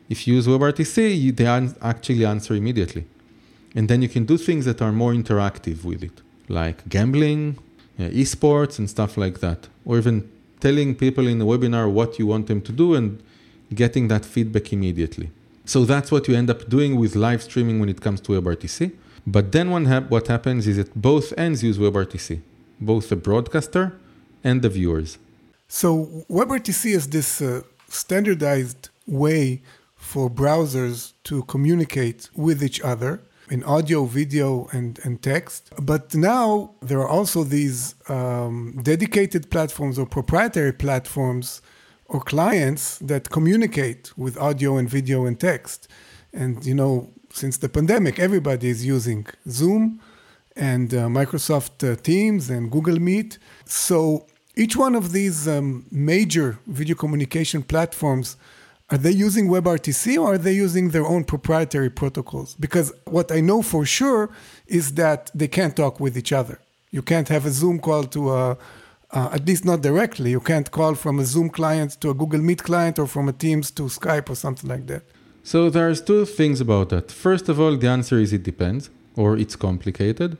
[0.09, 1.47] If you use WebRTC, they
[1.83, 3.05] actually answer immediately.
[3.75, 7.59] And then you can do things that are more interactive with it, like gambling,
[7.99, 9.69] uh, esports, and stuff like that.
[9.85, 13.23] Or even telling people in the webinar what you want them to do and
[13.75, 15.31] getting that feedback immediately.
[15.65, 18.93] So that's what you end up doing with live streaming when it comes to WebRTC.
[19.27, 22.41] But then what happens is that both ends use WebRTC,
[22.81, 23.99] both the broadcaster
[24.43, 25.19] and the viewers.
[25.69, 29.63] So WebRTC is this uh, standardized way
[29.95, 35.71] for browsers to communicate with each other in audio, video, and, and text.
[35.81, 41.63] But now there are also these um, dedicated platforms or proprietary platforms
[42.13, 45.89] or clients that communicate with audio and video and text.
[46.33, 50.01] And, you know, since the pandemic, everybody is using Zoom
[50.55, 53.39] and uh, Microsoft uh, Teams and Google Meet.
[53.65, 58.37] So each one of these um, major video communication platforms
[58.91, 62.55] are they using WebRTC or are they using their own proprietary protocols?
[62.61, 64.29] Because what I know for sure
[64.67, 66.61] is that they can't talk with each other.
[66.91, 68.59] You can't have a Zoom call to a,
[69.13, 70.31] uh, at least not directly.
[70.31, 73.33] You can't call from a Zoom client to a Google Meet client or from a
[73.33, 75.03] Teams to Skype or something like that.
[75.45, 77.11] So there's two things about that.
[77.11, 80.39] First of all, the answer is it depends or it's complicated.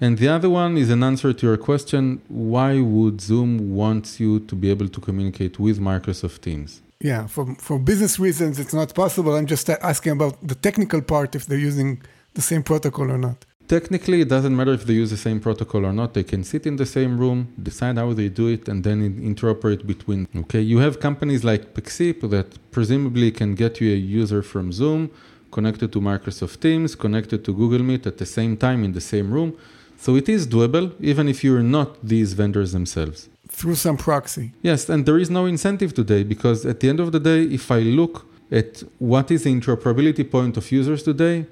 [0.00, 4.40] And the other one is an answer to your question why would Zoom want you
[4.40, 6.80] to be able to communicate with Microsoft Teams?
[7.00, 9.34] Yeah, for, for business reasons, it's not possible.
[9.36, 12.02] I'm just asking about the technical part if they're using
[12.34, 13.44] the same protocol or not.
[13.68, 16.14] Technically, it doesn't matter if they use the same protocol or not.
[16.14, 19.86] They can sit in the same room, decide how they do it, and then interoperate
[19.86, 20.26] between.
[20.34, 25.10] Okay, you have companies like Pexip that presumably can get you a user from Zoom,
[25.50, 29.30] connected to Microsoft Teams, connected to Google Meet at the same time in the same
[29.30, 29.54] room.
[29.98, 33.28] So it is doable, even if you're not these vendors themselves.
[33.48, 34.52] Through some proxy.
[34.62, 37.70] Yes, and there is no incentive today because at the end of the day, if
[37.70, 41.46] I look at what is the interoperability point of users today,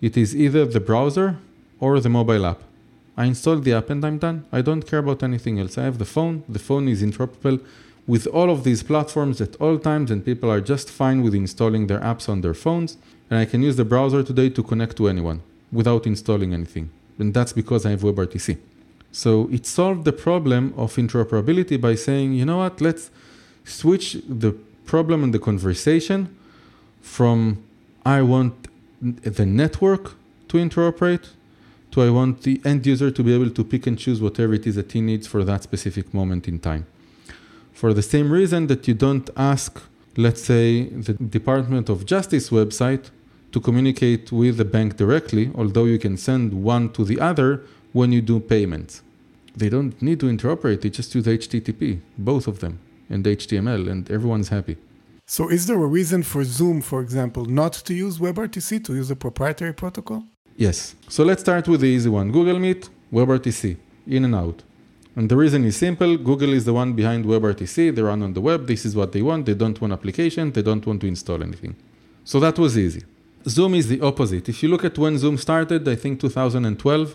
[0.00, 1.36] it is either the browser
[1.80, 2.60] or the mobile app.
[3.16, 4.46] I install the app and I'm done.
[4.52, 5.76] I don't care about anything else.
[5.76, 6.44] I have the phone.
[6.48, 7.60] The phone is interoperable
[8.06, 11.88] with all of these platforms at all times, and people are just fine with installing
[11.88, 12.96] their apps on their phones.
[13.28, 16.90] And I can use the browser today to connect to anyone without installing anything.
[17.18, 18.56] And that's because I have WebRTC.
[19.12, 23.10] So it solved the problem of interoperability by saying, you know what, let's
[23.64, 24.52] switch the
[24.86, 26.34] problem and the conversation
[27.02, 27.62] from
[28.06, 28.68] I want
[29.00, 30.14] the network
[30.48, 31.28] to interoperate
[31.92, 34.66] to I want the end user to be able to pick and choose whatever it
[34.66, 36.86] is that he needs for that specific moment in time.
[37.72, 39.80] For the same reason that you don't ask,
[40.16, 43.10] let's say, the Department of Justice website
[43.52, 48.12] to communicate with the bank directly, although you can send one to the other when
[48.12, 49.02] you do payments.
[49.56, 54.10] They don't need to interoperate, they just use HTTP, both of them, and HTML, and
[54.10, 54.76] everyone's happy.
[55.26, 59.10] So, is there a reason for Zoom, for example, not to use WebRTC, to use
[59.10, 60.24] a proprietary protocol?
[60.58, 60.96] Yes.
[61.08, 63.76] So let's start with the easy one Google Meet, WebRTC,
[64.08, 64.64] in and out.
[65.14, 67.94] And the reason is simple Google is the one behind WebRTC.
[67.94, 68.66] They run on the web.
[68.66, 69.46] This is what they want.
[69.46, 70.50] They don't want application.
[70.50, 71.76] They don't want to install anything.
[72.24, 73.04] So that was easy.
[73.46, 74.48] Zoom is the opposite.
[74.48, 77.14] If you look at when Zoom started, I think 2012,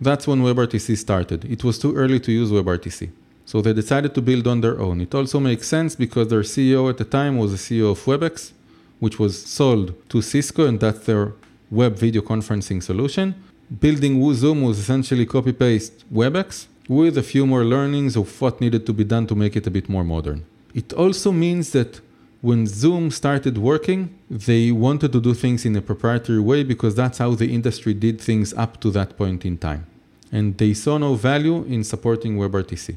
[0.00, 1.44] that's when WebRTC started.
[1.46, 3.10] It was too early to use WebRTC.
[3.44, 5.00] So they decided to build on their own.
[5.00, 8.52] It also makes sense because their CEO at the time was the CEO of WebEx,
[9.00, 11.32] which was sold to Cisco, and that's their
[11.74, 13.34] web video conferencing solution.
[13.80, 18.84] Building Zoom was essentially copy paste WebEx with a few more learnings of what needed
[18.86, 20.44] to be done to make it a bit more modern.
[20.74, 22.00] It also means that
[22.40, 27.18] when Zoom started working, they wanted to do things in a proprietary way because that's
[27.18, 29.86] how the industry did things up to that point in time.
[30.30, 32.96] And they saw no value in supporting WebRTC.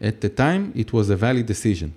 [0.00, 1.94] At the time, it was a valid decision.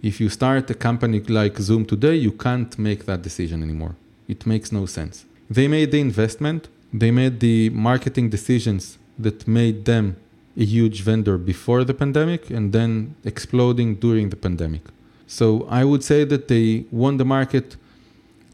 [0.00, 3.96] If you start a company like Zoom today, you can't make that decision anymore.
[4.28, 5.24] It makes no sense.
[5.48, 10.16] They made the investment, they made the marketing decisions that made them
[10.56, 14.82] a huge vendor before the pandemic and then exploding during the pandemic.
[15.26, 17.76] So I would say that they won the market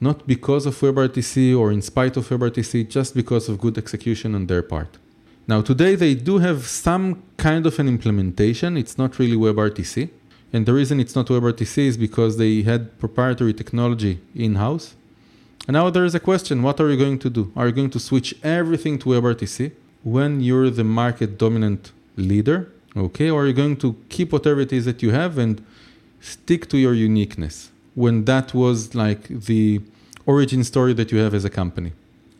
[0.00, 4.46] not because of WebRTC or in spite of WebRTC, just because of good execution on
[4.48, 4.98] their part.
[5.46, 8.76] Now, today they do have some kind of an implementation.
[8.76, 10.10] It's not really WebRTC.
[10.52, 14.94] And the reason it's not WebRTC is because they had proprietary technology in house.
[15.66, 17.52] And now there is a question what are you going to do?
[17.56, 19.72] Are you going to switch everything to WebRTC
[20.02, 22.70] when you're the market dominant leader?
[22.96, 25.64] Okay, or are you going to keep whatever it is that you have and
[26.20, 29.80] stick to your uniqueness when that was like the
[30.26, 31.92] origin story that you have as a company?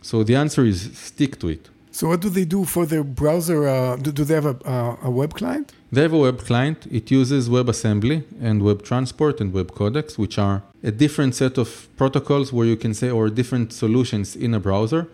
[0.02, 1.70] So the answer is stick to it.
[1.92, 3.68] So what do they do for their browser?
[3.68, 5.72] Uh, do, do, they have a, uh, a, web client?
[5.92, 6.86] They have a web client.
[6.90, 11.86] It uses WebAssembly and Web Transport and Web Codecs, which are a different set of
[11.98, 15.06] protocols where you can say, or different solutions in a browser,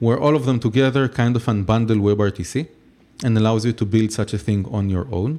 [0.00, 2.66] where all of them together kind of unbundle WebRTC
[3.22, 5.38] and allows you to build such a thing on your own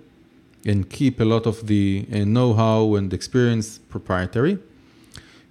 [0.65, 4.59] and keep a lot of the uh, know-how and experience proprietary.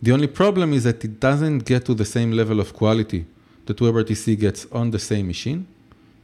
[0.00, 3.26] The only problem is that it doesn't get to the same level of quality
[3.66, 5.66] that WebRTC gets on the same machine.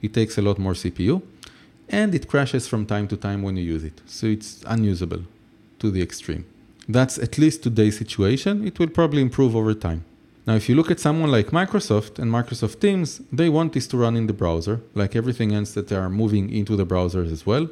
[0.00, 1.20] It takes a lot more CPU,
[1.88, 4.00] and it crashes from time to time when you use it.
[4.06, 5.22] So it's unusable
[5.80, 6.44] to the extreme.
[6.88, 8.66] That's at least today's situation.
[8.66, 10.04] It will probably improve over time.
[10.46, 13.96] Now, if you look at someone like Microsoft and Microsoft Teams, they want this to
[13.96, 17.46] run in the browser, like everything else that they are moving into the browsers as
[17.46, 17.68] well.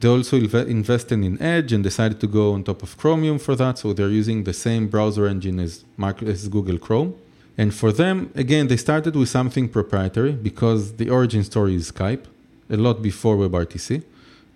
[0.00, 3.78] They also invested in Edge and decided to go on top of Chromium for that.
[3.78, 5.84] So they're using the same browser engine as,
[6.26, 7.14] as Google Chrome.
[7.56, 12.24] And for them, again, they started with something proprietary because the origin story is Skype,
[12.72, 14.02] a lot before WebRTC.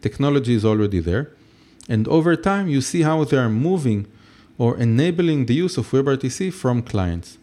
[0.00, 1.30] Technology is already there.
[1.88, 4.06] And over time, you see how they are moving
[4.58, 7.38] or enabling the use of WebRTC from clients.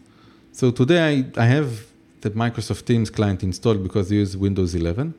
[0.52, 1.00] So today,
[1.36, 1.86] I, I have
[2.20, 5.14] the Microsoft Teams client installed because I use Windows 11,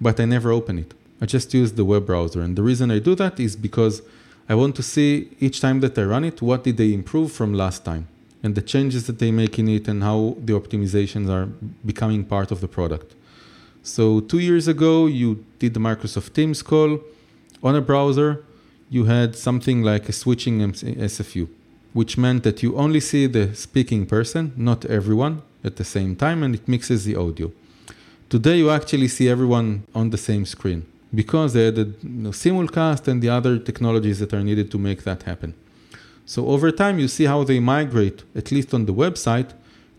[0.00, 0.94] but I never open it.
[1.20, 2.42] I just use the web browser.
[2.42, 4.02] And the reason I do that is because
[4.48, 7.54] I want to see each time that I run it, what did they improve from
[7.54, 8.08] last time
[8.42, 11.46] and the changes that they make in it and how the optimizations are
[11.86, 13.14] becoming part of the product.
[13.82, 17.00] So two years ago, you did the Microsoft Teams call
[17.64, 18.44] on a browser.
[18.88, 21.48] You had something like a switching SFU,
[21.92, 26.44] which meant that you only see the speaking person, not everyone, at the same time,
[26.44, 27.50] and it mixes the audio.
[28.28, 33.08] Today, you actually see everyone on the same screen because they added you know, simulcast
[33.08, 35.54] and the other technologies that are needed to make that happen.
[36.24, 39.52] So over time, you see how they migrate, at least on the website,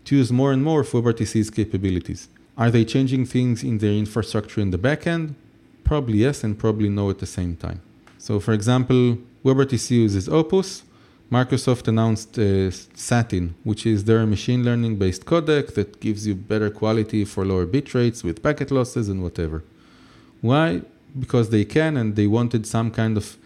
[0.06, 2.28] to use more and more of WebRTC's capabilities.
[2.56, 5.34] Are they changing things in their infrastructure in the backend?
[5.82, 7.80] Probably yes, and probably no at the same time.
[8.18, 10.84] So, for example, WebRTC uses Opus.
[11.30, 16.70] Microsoft announced uh, Satin, which is their machine learning based codec that gives you better
[16.70, 19.64] quality for lower bit rates with packet losses and whatever.
[20.40, 20.82] Why?
[21.18, 23.36] because they can and they wanted some kind of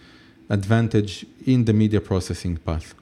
[0.49, 2.95] advantage in the media processing path.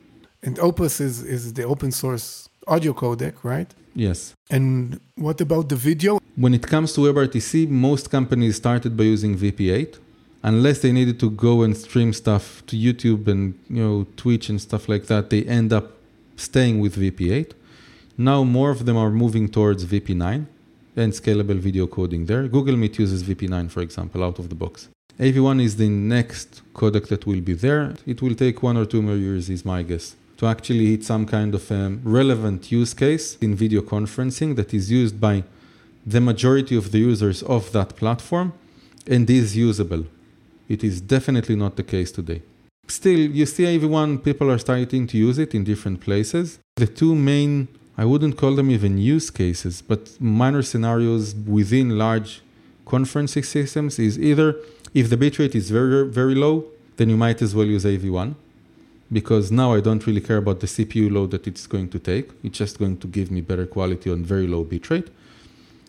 [0.43, 3.73] And Opus is, is the open source audio codec, right?
[3.97, 4.35] Yes.
[4.51, 6.21] And what about the video?
[6.37, 9.99] When it comes to WebRTC, most companies started by using VP8
[10.43, 14.61] unless they needed to go and stream stuff to YouTube and you know Twitch and
[14.61, 15.87] stuff like that, they end up
[16.37, 17.53] staying with VP8.
[18.19, 20.47] Now more of them are moving towards VP9
[20.97, 22.47] and scalable video coding there.
[22.49, 24.89] Google Meet uses VP9, for example, out of the box.
[25.19, 27.95] AV1 is the next codec that will be there.
[28.07, 31.27] It will take one or two more years, is my guess, to actually hit some
[31.27, 35.45] kind of um, relevant use case in video conferencing that is used by
[36.05, 38.53] the majority of the users of that platform
[39.07, 40.05] and is usable.
[40.69, 42.43] It is definitely not the case today.
[42.89, 46.59] Still, you see AV1, people are starting to use it in different places.
[46.77, 47.69] The two main
[47.99, 52.43] I wouldn't call them even use cases, but minor scenarios within large
[52.87, 54.57] conferencing systems is either
[54.93, 56.67] if the bitrate is very, very low,
[56.99, 58.35] then you might as well use AV1
[59.13, 62.31] because now I don't really care about the CPU load that it's going to take.
[62.43, 65.09] It's just going to give me better quality on very low bitrate.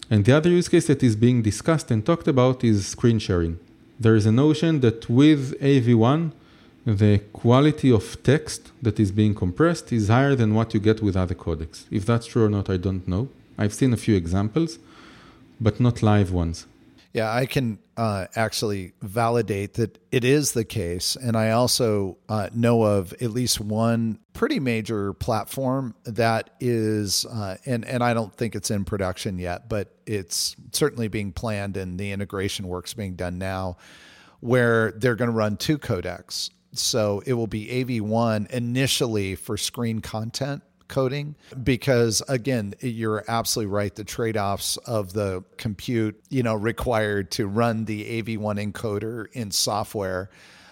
[0.10, 3.60] And the other use case that is being discussed and talked about is screen sharing.
[4.00, 6.32] There is a notion that with AV1,
[6.86, 11.18] the quality of text that is being compressed is higher than what you get with
[11.18, 11.86] other codecs.
[11.92, 13.28] If that's true or not, I don't know.
[13.58, 14.80] I've seen a few examples,
[15.60, 16.68] but not live ones.
[17.14, 21.16] Yeah, I can uh, actually validate that it is the case.
[21.16, 27.58] And I also uh, know of at least one pretty major platform that is, uh,
[27.66, 32.00] and, and I don't think it's in production yet, but it's certainly being planned and
[32.00, 33.78] the integration work's being done now,
[34.40, 36.52] where they're going to run two codecs.
[36.74, 43.96] So it will be AV1 initially for screen content coding because again you're absolutely right
[43.96, 50.30] the trade-offs of the compute you know required to run the AV1 encoder in software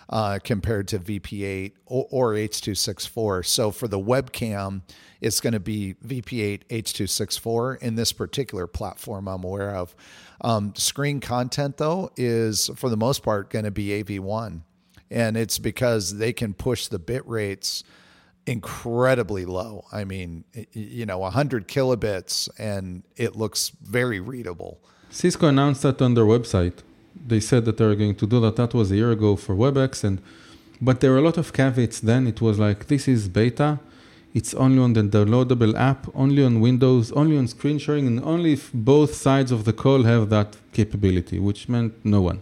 [0.09, 3.45] uh, compared to VP8 or, or, H.264.
[3.45, 4.81] So for the webcam,
[5.21, 9.95] it's going to be VP8 H.264 in this particular platform I'm aware of.
[10.41, 14.61] Um, screen content, though, is for the most part going to be AV1.
[15.09, 17.83] And it's because they can push the bit rates
[18.47, 19.85] incredibly low.
[19.91, 24.79] I mean, you know, 100 kilobits and it looks very readable.
[25.09, 26.83] Cisco announced that on their website.
[27.27, 28.55] They said that they're going to do that.
[28.57, 30.21] That was a year ago for WebEx and
[30.81, 32.27] but there were a lot of caveats then.
[32.27, 33.79] It was like this is beta.
[34.33, 38.51] It's only on the downloadable app, only on Windows, only on screen sharing, and only
[38.53, 42.41] if both sides of the call have that capability, which meant no one.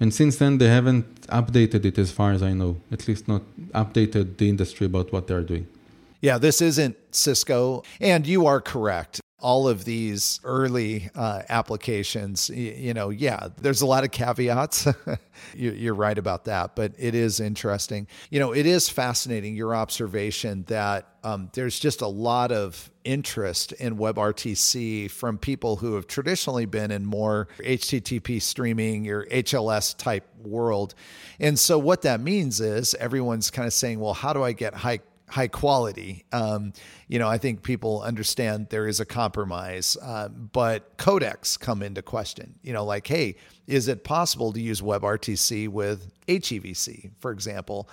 [0.00, 3.42] And since then, they haven't updated it as far as I know, at least not
[3.72, 5.66] updated the industry about what they're doing.
[6.20, 7.82] Yeah, this isn't Cisco.
[8.00, 13.80] And you are correct all of these early uh, applications, you, you, know, yeah, there's
[13.80, 14.86] a lot of caveats.
[15.54, 18.06] you, are right about that, but it is interesting.
[18.30, 23.72] You know, it is fascinating your observation that um, there's just a lot of interest
[23.72, 30.26] in WebRTC from people who have traditionally been in more HTTP streaming, your HLS type
[30.42, 30.94] world.
[31.38, 34.74] And so what that means is everyone's kind of saying, well, how do I get
[34.74, 35.00] high
[35.30, 36.24] high quality.
[36.32, 36.72] Um,
[37.08, 42.02] you know, I think people understand there is a compromise, uh, but codecs come into
[42.02, 42.56] question.
[42.62, 47.88] You know, like, hey, is it possible to use WebRTC with HEVC, for example,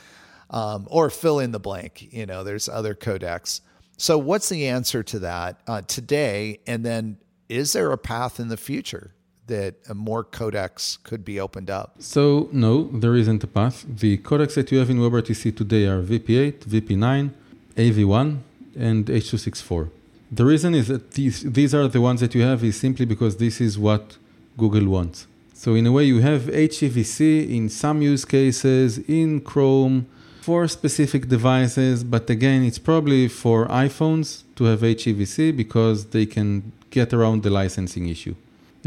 [0.49, 2.11] um, or fill in the blank?
[2.11, 3.61] You know, there's other codecs.
[3.97, 6.59] So, what's the answer to that uh, today?
[6.67, 7.17] And then,
[7.49, 9.13] is there a path in the future?
[9.47, 11.95] That more codecs could be opened up?
[11.99, 13.85] So, no, there isn't a path.
[13.87, 17.31] The codecs that you have in WebRTC today are VP8, VP9,
[17.75, 18.39] AV1,
[18.77, 19.89] and H.264.
[20.31, 23.37] The reason is that these, these are the ones that you have is simply because
[23.37, 24.17] this is what
[24.57, 25.27] Google wants.
[25.53, 30.05] So, in a way, you have HEVC in some use cases, in Chrome,
[30.47, 36.71] for specific devices, but again, it's probably for iPhones to have HEVC because they can
[36.89, 38.33] get around the licensing issue.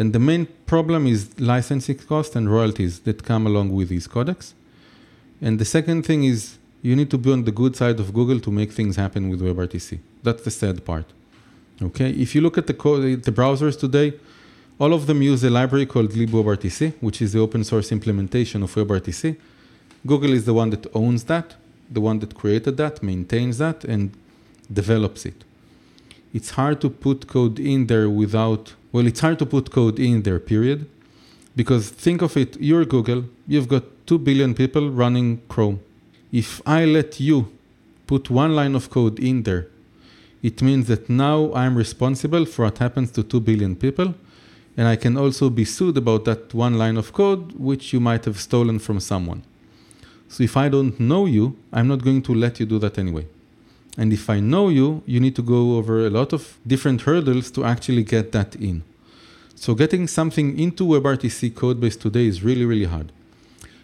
[0.00, 4.54] And the main problem is licensing cost and royalties that come along with these codecs.
[5.42, 8.40] And the second thing is you need to be on the good side of Google
[8.40, 9.98] to make things happen with WebRTC.
[10.22, 11.04] That's the sad part.
[11.82, 12.76] Okay, if you look at the
[13.28, 14.08] the browsers today,
[14.78, 18.74] all of them use a library called libWebRTC, which is the open source implementation of
[18.74, 19.36] WebRTC.
[20.06, 21.56] Google is the one that owns that,
[21.96, 24.02] the one that created that, maintains that, and
[24.80, 25.38] develops it.
[26.32, 30.22] It's hard to put code in there without well, it's hard to put code in
[30.22, 30.86] there, period.
[31.56, 35.80] Because think of it, you're Google, you've got 2 billion people running Chrome.
[36.32, 37.50] If I let you
[38.06, 39.66] put one line of code in there,
[40.42, 44.14] it means that now I'm responsible for what happens to 2 billion people.
[44.76, 48.24] And I can also be sued about that one line of code, which you might
[48.24, 49.42] have stolen from someone.
[50.28, 53.26] So if I don't know you, I'm not going to let you do that anyway.
[54.00, 57.50] And if I know you, you need to go over a lot of different hurdles
[57.50, 58.82] to actually get that in.
[59.54, 63.12] So getting something into WebRTC codebase today is really, really hard.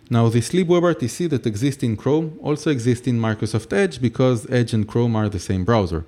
[0.09, 4.89] Now, this libWebRTC that exists in Chrome also exists in Microsoft Edge because Edge and
[4.89, 6.07] Chrome are the same browser.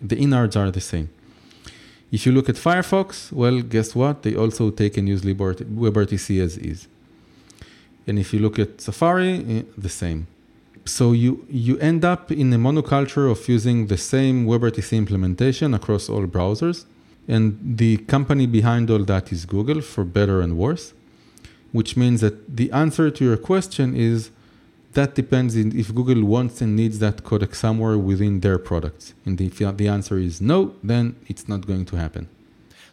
[0.00, 1.08] The innards are the same.
[2.10, 4.24] If you look at Firefox, well, guess what?
[4.24, 6.88] They also take and use WebRTC as is.
[8.04, 10.26] And if you look at Safari, eh, the same
[10.84, 16.08] so you, you end up in a monoculture of using the same WebRTC implementation across
[16.08, 16.84] all browsers.
[17.28, 20.92] And the company behind all that is Google, for better and worse,
[21.70, 24.30] which means that the answer to your question is
[24.94, 29.14] that depends if Google wants and needs that codec somewhere within their products.
[29.24, 32.28] And if the answer is no, then it's not going to happen.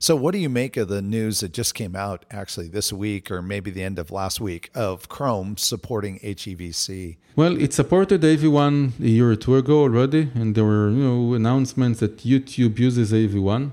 [0.02, 3.30] So, what do you make of the news that just came out actually this week
[3.30, 7.18] or maybe the end of last week of Chrome supporting HEVC?
[7.36, 11.34] Well, it supported AV1 a year or two ago already, and there were you know
[11.34, 13.72] announcements that YouTube uses AV1.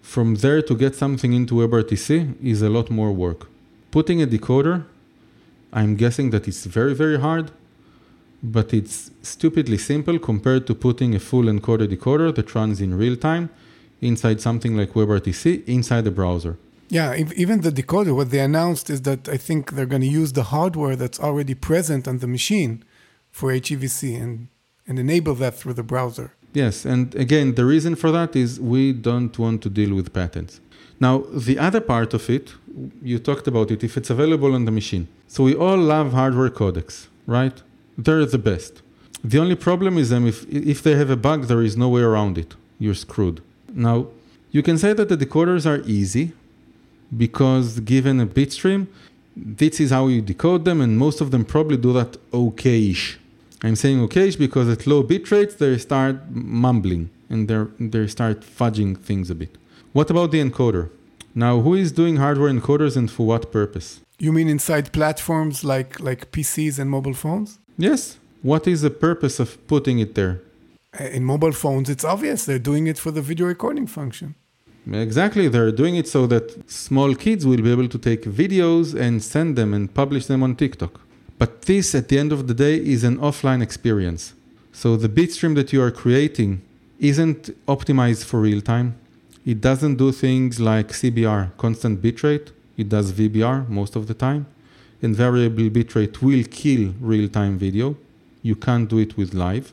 [0.00, 3.46] From there to get something into WebRTC is a lot more work.
[3.90, 4.86] Putting a decoder,
[5.70, 7.50] I'm guessing that it's very very hard,
[8.42, 13.16] but it's stupidly simple compared to putting a full encoder decoder that runs in real
[13.16, 13.50] time
[14.02, 16.58] inside something like WebRTC inside the browser.
[16.88, 20.34] Yeah, even the decoder, what they announced is that I think they're going to use
[20.34, 22.84] the hardware that's already present on the machine
[23.30, 24.48] for HEVC and,
[24.86, 26.34] and enable that through the browser.
[26.52, 30.60] Yes, and again, the reason for that is we don't want to deal with patents.
[31.00, 32.52] Now, the other part of it,
[33.02, 35.08] you talked about it, if it's available on the machine.
[35.28, 37.62] So we all love hardware codecs, right?
[37.96, 38.82] They're the best.
[39.24, 42.02] The only problem is them if, if they have a bug, there is no way
[42.02, 42.54] around it.
[42.78, 43.40] You're screwed.
[43.74, 44.06] Now,
[44.50, 46.32] you can say that the decoders are easy
[47.16, 48.88] because given a bit stream,
[49.34, 53.18] this is how you decode them, and most of them probably do that okay-ish.
[53.62, 58.40] I'm saying okay-ish because at low bit rates they start mumbling and they they start
[58.40, 59.56] fudging things a bit.
[59.92, 60.90] What about the encoder?
[61.34, 64.00] Now, who is doing hardware encoders and for what purpose?
[64.18, 67.58] You mean inside platforms like like PCs and mobile phones?
[67.78, 68.18] Yes.
[68.42, 70.40] What is the purpose of putting it there?
[71.00, 74.34] In mobile phones, it's obvious they're doing it for the video recording function.
[74.92, 79.22] Exactly, they're doing it so that small kids will be able to take videos and
[79.22, 81.00] send them and publish them on TikTok.
[81.38, 84.34] But this, at the end of the day, is an offline experience.
[84.72, 86.60] So the bitstream that you are creating
[86.98, 88.98] isn't optimized for real time.
[89.46, 92.50] It doesn't do things like CBR, constant bitrate.
[92.76, 94.46] It does VBR most of the time.
[95.00, 97.96] And variable bitrate will kill real time video.
[98.42, 99.72] You can't do it with live.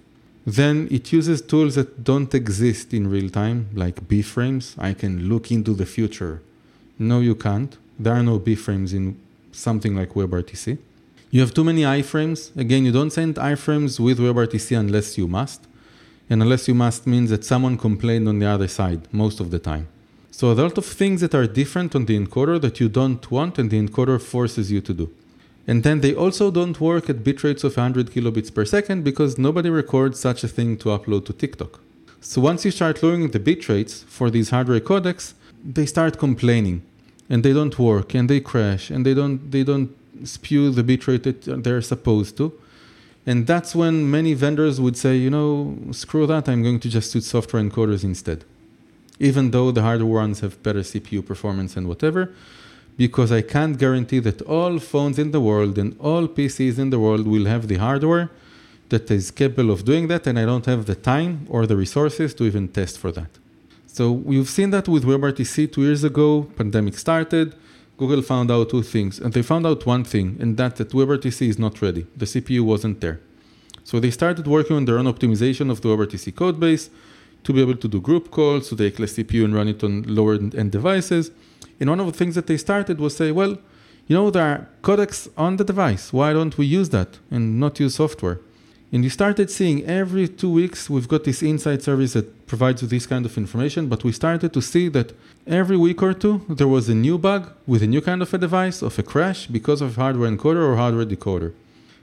[0.49, 4.75] Then it uses tools that don't exist in real time, like B frames.
[4.79, 6.41] I can look into the future.
[6.97, 7.77] No, you can't.
[7.99, 9.19] There are no B frames in
[9.51, 10.79] something like WebRTC.
[11.29, 12.39] You have too many iframes.
[12.57, 15.61] Again, you don't send iframes with WebRTC unless you must.
[16.31, 19.59] And unless you must means that someone complained on the other side most of the
[19.59, 19.87] time.
[20.31, 23.59] So, a lot of things that are different on the encoder that you don't want
[23.59, 25.09] and the encoder forces you to do.
[25.69, 29.37] And then they also don't work at bit rates of 100 kilobits per second because
[29.37, 31.79] nobody records such a thing to upload to TikTok.
[32.21, 36.81] So once you start lowering the bit rates for these hardware codecs, they start complaining
[37.29, 39.89] and they don't work and they crash and they don't they don't
[40.23, 42.45] spew the bit rate that they're supposed to.
[43.27, 47.13] And that's when many vendors would say, you know, screw that, I'm going to just
[47.13, 48.43] use software encoders instead.
[49.19, 52.33] Even though the hardware ones have better CPU performance and whatever,
[53.03, 56.99] because I can't guarantee that all phones in the world and all PCs in the
[56.99, 58.29] world will have the hardware
[58.89, 62.33] that is capable of doing that, and I don't have the time or the resources
[62.33, 63.31] to even test for that.
[63.87, 67.55] So we've seen that with WebRTC two years ago, pandemic started.
[67.95, 71.47] Google found out two things, and they found out one thing, and that that WebRTC
[71.47, 72.05] is not ready.
[72.17, 73.21] The CPU wasn't there.
[73.85, 76.89] So they started working on their own optimization of the WebRTC codebase
[77.45, 80.03] to be able to do group calls, to take less CPU and run it on
[80.03, 81.31] lower end devices.
[81.79, 83.57] And one of the things that they started was say, well,
[84.07, 86.11] you know, there are codecs on the device.
[86.11, 88.39] Why don't we use that and not use software?
[88.91, 92.87] And you started seeing every two weeks we've got this inside service that provides you
[92.87, 95.13] this kind of information, but we started to see that
[95.45, 98.39] every week or two there was a new bug with a new kind of a
[98.39, 101.53] device, of a crash because of hardware encoder or hardware decoder.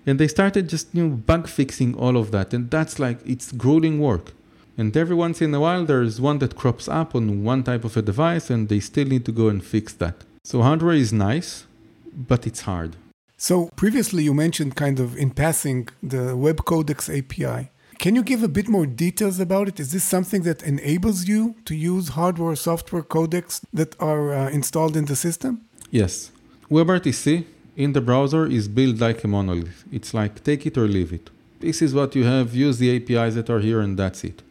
[0.06, 2.54] And they started just you know, bug fixing all of that.
[2.54, 4.32] And that's like it's grueling work.
[4.78, 7.96] And every once in a while, there's one that crops up on one type of
[7.96, 10.16] a device, and they still need to go and fix that.
[10.44, 11.66] So hardware is nice,
[12.14, 12.96] but it's hard.
[13.38, 17.70] So previously, you mentioned kind of in passing the Web Codecs API.
[17.98, 19.80] Can you give a bit more details about it?
[19.80, 24.96] Is this something that enables you to use hardware software codecs that are uh, installed
[24.96, 25.62] in the system?
[25.90, 26.30] Yes.
[26.70, 27.44] WebRTC
[27.76, 29.84] in the browser is built like a monolith.
[29.90, 31.30] It's like take it or leave it.
[31.60, 34.42] This is what you have, use the APIs that are here, and that's it.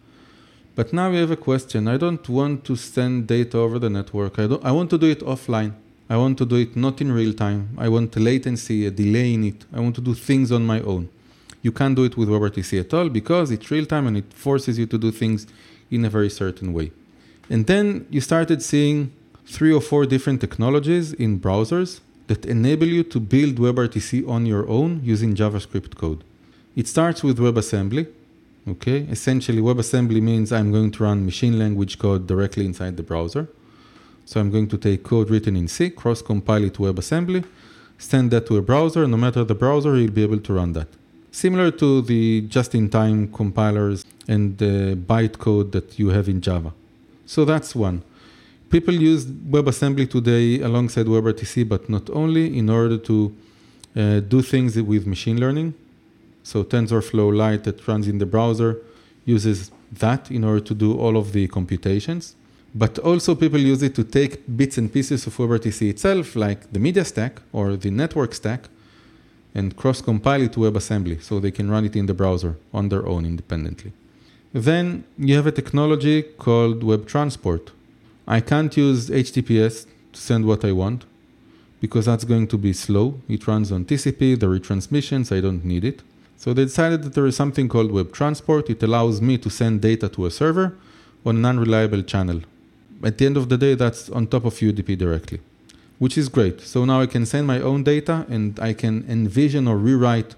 [0.76, 1.88] But now we have a question.
[1.88, 4.38] I don't want to send data over the network.
[4.38, 5.74] I, don't, I want to do it offline.
[6.10, 7.70] I want to do it not in real time.
[7.78, 9.66] I want latency, a delay in it.
[9.74, 11.10] I want to do things on my own.
[11.62, 14.78] You can't do it with WebRTC at all because it's real time and it forces
[14.78, 15.48] you to do things
[15.90, 16.92] in a very certain way.
[17.50, 19.14] And then you started seeing
[19.46, 24.68] three or four different technologies in browsers that enable you to build WebRTC on your
[24.68, 26.24] own using JavaScript code.
[26.76, 28.08] It starts with WebAssembly,
[28.68, 33.48] Okay, essentially WebAssembly means I'm going to run machine language code directly inside the browser.
[34.26, 37.46] So I'm going to take code written in C, cross-compile it to WebAssembly,
[38.00, 39.08] send that to a browser.
[39.08, 40.88] No matter the browser, you'll be able to run that.
[41.32, 46.74] Similar to the just-in-time compilers and the bytecode that you have in Java.
[47.28, 48.02] So that's one.
[48.72, 53.36] People use WebAssembly today alongside WebRTC, but not only in order to
[53.96, 55.76] uh, do things with machine learning.
[56.46, 58.78] So TensorFlow Lite that runs in the browser
[59.26, 62.36] uses that in order to do all of the computations.
[62.76, 66.80] But also people use it to take bits and pieces of WebRTC itself, like the
[66.80, 68.70] media stack or the network stack,
[69.56, 73.08] and cross-compile it to WebAssembly so they can run it in the browser on their
[73.08, 73.92] own independently.
[74.54, 77.72] Then you have a technology called Web Transport.
[78.28, 81.06] I can't use HTTPS to send what I want
[81.82, 83.20] because that's going to be slow.
[83.28, 86.04] It runs on TCP, the retransmissions, I don't need it.
[86.38, 88.70] So they decided that there is something called web transport.
[88.70, 90.78] It allows me to send data to a server
[91.26, 92.42] on an unreliable channel.
[93.04, 95.40] At the end of the day, that's on top of UDP directly,
[96.00, 96.62] which is great.
[96.62, 100.36] So now I can send my own data and I can envision or rewrite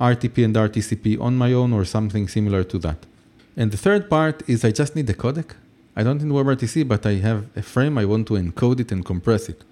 [0.00, 3.06] RTP and RTCP on my own or something similar to that.
[3.56, 5.50] And the third part is I just need a codec.
[5.96, 7.98] I don't need WebRTC, but I have a frame.
[7.98, 9.62] I want to encode it and compress it.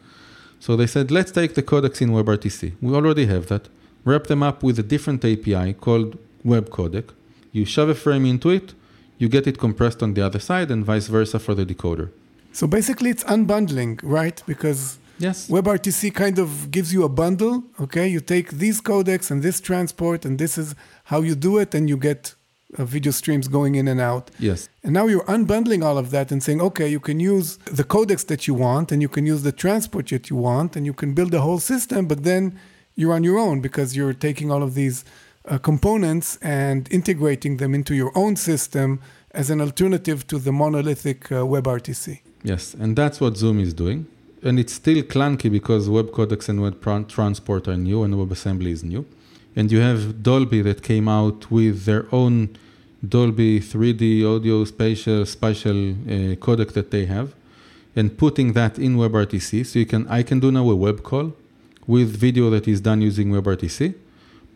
[0.59, 2.72] So they said, let's take the codecs in WebRTC.
[2.81, 3.68] We already have that.
[4.07, 7.07] Wrap them up with a different API called Web Codec.
[7.52, 8.72] You shove a frame into it,
[9.18, 12.11] you get it compressed on the other side, and vice versa for the decoder.
[12.52, 14.42] So basically, it's unbundling, right?
[14.46, 15.48] Because Yes.
[15.48, 17.64] WebRTC kind of gives you a bundle.
[17.80, 21.74] Okay, you take these codecs and this transport, and this is how you do it,
[21.74, 22.34] and you get
[22.78, 24.30] uh, video streams going in and out.
[24.38, 24.68] Yes.
[24.84, 28.26] And now you're unbundling all of that and saying, okay, you can use the codecs
[28.26, 31.14] that you want, and you can use the transport that you want, and you can
[31.14, 32.59] build a whole system, but then
[32.97, 35.05] you're on your own because you're taking all of these
[35.47, 41.30] uh, components and integrating them into your own system as an alternative to the monolithic
[41.30, 42.20] uh, WebRTC.
[42.42, 44.07] Yes, and that's what Zoom is doing.
[44.42, 48.82] And it's still clunky because web codecs and web transport are new and WebAssembly is
[48.82, 49.05] new.
[49.55, 52.57] And you have Dolby that came out with their own
[53.07, 57.34] Dolby 3D audio spatial spatial uh, codec that they have,
[57.94, 59.64] and putting that in WebRTC.
[59.66, 61.34] So you can I can do now a web call
[61.87, 63.95] with video that is done using WebRTC,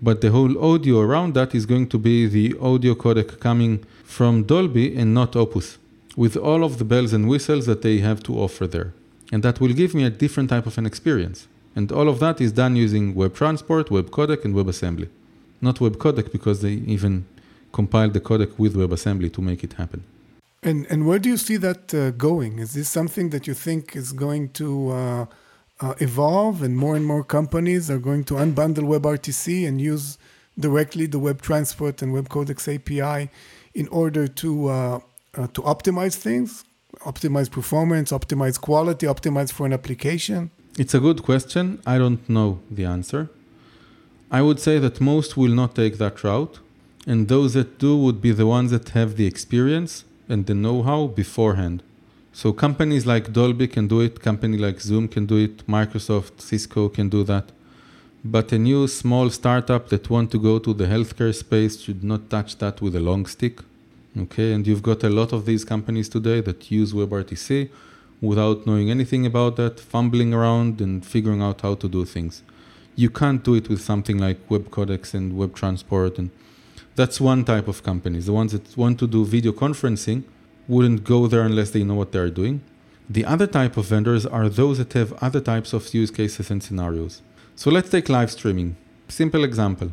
[0.02, 4.44] but the whole audio around that is going to be the audio codec coming from
[4.44, 5.78] Dolby and not Opus,
[6.16, 8.92] with all of the bells and whistles that they have to offer there.
[9.32, 11.46] And that will give me a different type of an experience.
[11.76, 15.08] And all of that is done using web transport, web codec, and WebAssembly.
[15.60, 17.26] Not web codec because they even
[17.72, 20.02] compiled the codec with WebAssembly to make it happen.
[20.62, 22.58] And and where do you see that uh, going?
[22.58, 25.26] Is this something that you think is going to uh,
[25.80, 30.18] uh, evolve, and more and more companies are going to unbundle WebRTC and use
[30.58, 33.30] directly the Web Transport and Web Codecs API
[33.74, 35.00] in order to uh,
[35.34, 36.64] uh, to optimize things,
[37.00, 40.50] optimize performance, optimize quality, optimize for an application?
[40.78, 41.80] It's a good question.
[41.86, 43.30] I don't know the answer.
[44.30, 46.60] I would say that most will not take that route,
[47.06, 50.82] and those that do would be the ones that have the experience and the know
[50.82, 51.82] how beforehand.
[52.40, 56.88] So companies like Dolby can do it, company like Zoom can do it, Microsoft, Cisco
[56.88, 57.52] can do that.
[58.24, 62.30] But a new small startup that want to go to the healthcare space should not
[62.30, 63.60] touch that with a long stick.
[64.16, 67.68] Okay, and you've got a lot of these companies today that use WebRTC
[68.22, 72.42] without knowing anything about that, fumbling around and figuring out how to do things.
[72.96, 76.30] You can't do it with something like web codecs and web transport and
[76.96, 78.24] that's one type of companies.
[78.24, 80.24] The ones that want to do video conferencing
[80.70, 82.62] wouldn't go there unless they know what they're doing.
[83.08, 86.62] The other type of vendors are those that have other types of use cases and
[86.62, 87.22] scenarios.
[87.56, 88.76] So let's take live streaming.
[89.08, 89.90] Simple example.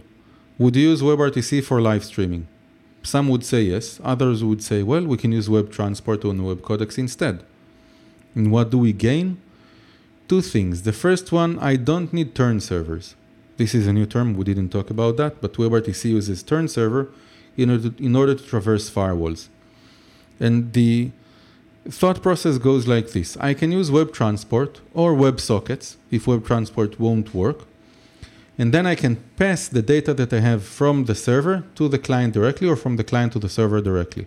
[0.60, 2.48] Would you use WebRTC for live streaming?
[3.02, 6.62] Some would say yes, others would say, well, we can use web transport on web
[6.62, 7.44] codecs instead.
[8.36, 9.42] And what do we gain?
[10.28, 10.84] Two things.
[10.84, 13.16] The first one, I don't need TURN servers.
[13.58, 17.10] This is a new term, we didn't talk about that, but WebRTC uses TURN server
[17.56, 19.48] in order to, in order to traverse firewalls.
[20.40, 21.12] And the
[21.90, 26.46] thought process goes like this I can use web transport or web sockets if web
[26.46, 27.66] transport won't work.
[28.60, 32.00] And then I can pass the data that I have from the server to the
[32.00, 34.26] client directly or from the client to the server directly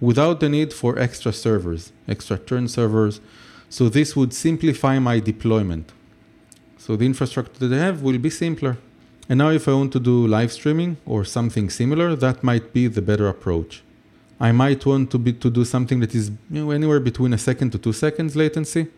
[0.00, 3.20] without the need for extra servers, extra TURN servers.
[3.68, 5.92] So this would simplify my deployment.
[6.78, 8.76] So the infrastructure that I have will be simpler.
[9.28, 12.86] And now if I want to do live streaming or something similar, that might be
[12.88, 13.82] the better approach.
[14.40, 17.38] I might want to be to do something that is you know, anywhere between a
[17.38, 18.88] second to two seconds latency,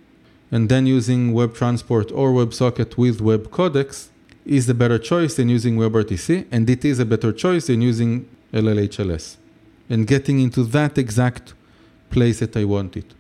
[0.51, 4.09] and then using web transport or WebSocket with web codecs
[4.45, 8.29] is the better choice than using WebRTC, and it is a better choice than using
[8.53, 9.37] LLHLS,
[9.91, 11.55] and getting into that exact
[12.11, 13.13] place that I want it.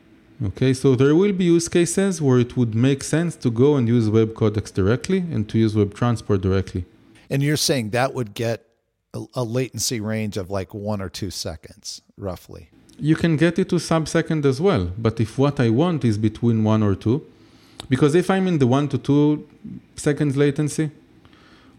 [0.45, 3.89] Okay, so there will be use cases where it would make sense to go and
[3.89, 6.85] use web codecs directly and to use web transport directly.
[7.31, 8.67] And you're saying that would get
[9.15, 12.69] a, a latency range of like one or two seconds, roughly.
[12.99, 16.17] You can get it to sub second as well, but if what I want is
[16.17, 17.27] between one or two,
[17.89, 19.47] because if I'm in the one to two
[19.97, 20.91] seconds latency,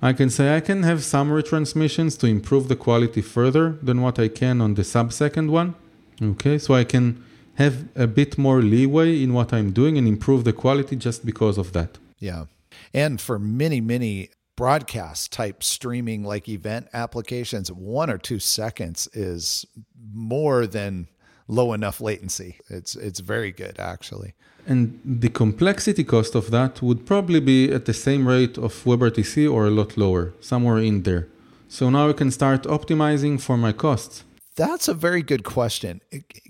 [0.02, 4.20] I can say I can have some retransmissions to improve the quality further than what
[4.20, 5.74] I can on the sub second one.
[6.22, 7.24] Okay, so I can
[7.56, 11.58] have a bit more leeway in what I'm doing and improve the quality just because
[11.58, 11.98] of that.
[12.20, 12.46] Yeah.
[12.94, 19.66] And for many, many broadcast type streaming like event applications, one or two seconds is
[20.14, 21.08] more than
[21.48, 22.60] low enough latency.
[22.70, 24.34] It's it's very good actually.
[24.66, 29.50] And the complexity cost of that would probably be at the same rate of WebRTC
[29.50, 31.30] or a lot lower, somewhere in there.
[31.70, 34.26] So now I can start optimizing for my costs.
[34.58, 36.02] That's a very good question.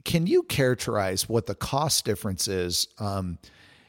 [0.04, 2.88] Can you characterize what the cost difference is?
[3.00, 3.38] Um,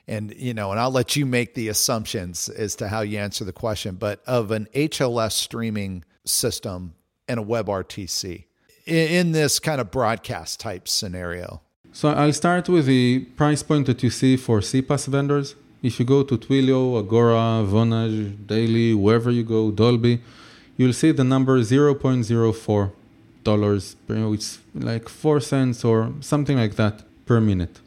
[0.09, 3.45] and you know, and I'll let you make the assumptions as to how you answer
[3.45, 3.97] the question.
[3.97, 6.95] But of an HLS streaming system
[7.29, 8.45] and a WebRTC
[8.87, 11.61] in this kind of broadcast type scenario.
[11.93, 15.55] So I'll start with the price point that you see for CPaaS vendors.
[15.83, 20.21] If you go to Twilio, Agora, Vonage, Daily, wherever you go, Dolby,
[20.77, 22.93] you'll see the number 0.04
[23.45, 27.81] dollars, it's like 4 cents or something like that per minute.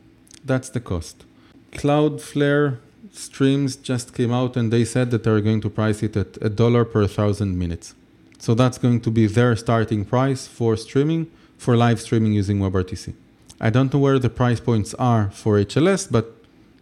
[0.44, 1.18] That's the cost.
[1.72, 2.78] Cloudflare
[3.12, 6.50] streams just came out and they said that they're going to price it at a
[6.50, 7.94] dollar per thousand minutes.
[8.40, 13.14] So that's going to be their starting price for streaming, for live streaming using WebRTC.
[13.60, 16.36] I don't know where the price points are for HLS, but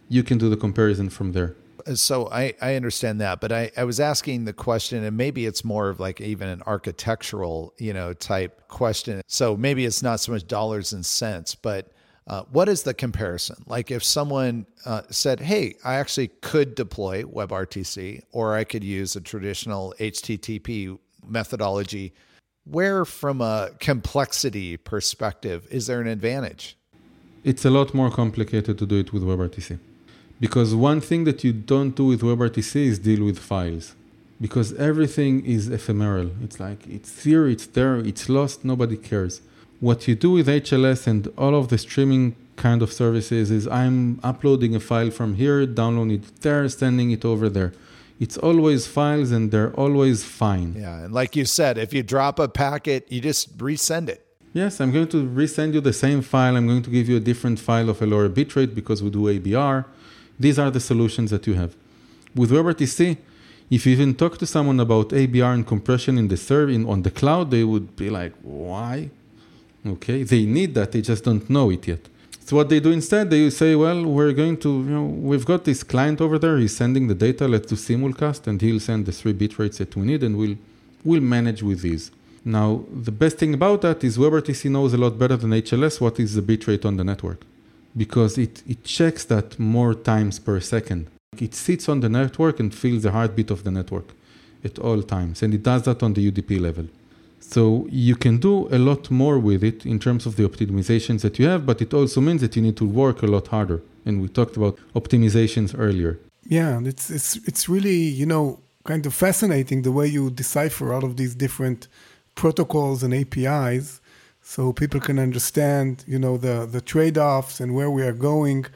[0.08, 1.54] you can do the comparison from there.
[1.86, 5.44] Uh, so I, I understand that, but I, I was asking the question, and maybe
[5.44, 9.20] it's more of like even an architectural, you know, type question.
[9.26, 11.92] So maybe it's not so much dollars and cents, but
[12.30, 13.56] uh, what is the comparison?
[13.66, 19.16] Like if someone uh, said, "Hey, I actually could deploy WebRTC, or I could use
[19.16, 22.12] a traditional HTTP methodology,"
[22.64, 26.76] where, from a complexity perspective, is there an advantage?
[27.42, 29.78] It's a lot more complicated to do it with WebRTC.
[30.38, 33.96] Because one thing that you don't do with WebRTC is deal with files.
[34.40, 36.30] Because everything is ephemeral.
[36.44, 39.40] It's like it's here, it's there, it's lost, nobody cares.
[39.80, 44.20] What you do with HLS and all of the streaming kind of services is I'm
[44.22, 47.72] uploading a file from here, downloading it there, sending it over there.
[48.18, 50.74] It's always files and they're always fine.
[50.76, 54.26] Yeah, and like you said, if you drop a packet, you just resend it.
[54.52, 56.56] Yes, I'm going to resend you the same file.
[56.56, 59.22] I'm going to give you a different file of a lower bitrate because we do
[59.34, 59.86] ABR.
[60.38, 61.74] These are the solutions that you have.
[62.34, 63.16] With WebRTC,
[63.70, 67.02] if you even talk to someone about ABR and compression in the server in, on
[67.02, 69.10] the cloud, they would be like, "Why?"
[69.86, 70.92] Okay, they need that.
[70.92, 72.00] They just don't know it yet.
[72.44, 75.64] So what they do instead, they say, "Well, we're going to, you know, we've got
[75.64, 76.58] this client over there.
[76.58, 77.46] He's sending the data.
[77.46, 80.56] Let's do simulcast, and he'll send the three bit rates that we need, and we'll
[81.04, 82.10] we'll manage with these."
[82.44, 86.18] Now, the best thing about that is WebRTC knows a lot better than HLS what
[86.18, 87.40] is the bitrate on the network
[87.96, 91.08] because it, it checks that more times per second.
[91.38, 94.12] It sits on the network and feels the heartbeat of the network
[94.64, 96.86] at all times, and it does that on the UDP level.
[97.54, 101.38] So you can do a lot more with it in terms of the optimizations that
[101.38, 103.82] you have, but it also means that you need to work a lot harder.
[104.06, 106.18] And we talked about optimizations earlier.
[106.58, 111.04] Yeah, it's it's it's really you know kind of fascinating the way you decipher all
[111.04, 111.88] of these different
[112.34, 114.00] protocols and APIs
[114.42, 118.66] so people can understand, you know, the, the trade-offs and where we are going.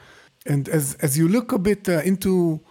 [0.45, 2.61] And as, as you look a bit uh, into,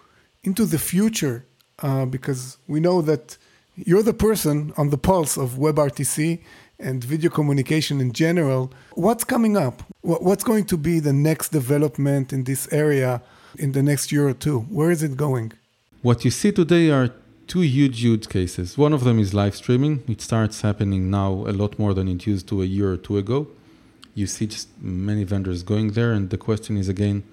[0.43, 1.45] into the future,
[1.81, 3.37] uh, because we know that
[3.77, 6.41] you're the person on the pulse of WebRTC
[6.79, 8.73] and video communication in general.
[8.93, 9.83] What's coming up?
[10.03, 13.23] What's going to be the next development in this area
[13.59, 14.61] in the next year or two?
[14.61, 15.53] Where is it going?
[16.03, 17.11] What you see today are
[17.47, 18.77] two huge use cases.
[18.79, 20.03] One of them is live streaming.
[20.09, 23.19] It starts happening now a lot more than it used to a year or two
[23.19, 23.49] ago.
[24.15, 27.25] You see just many vendors going there, and the question is again,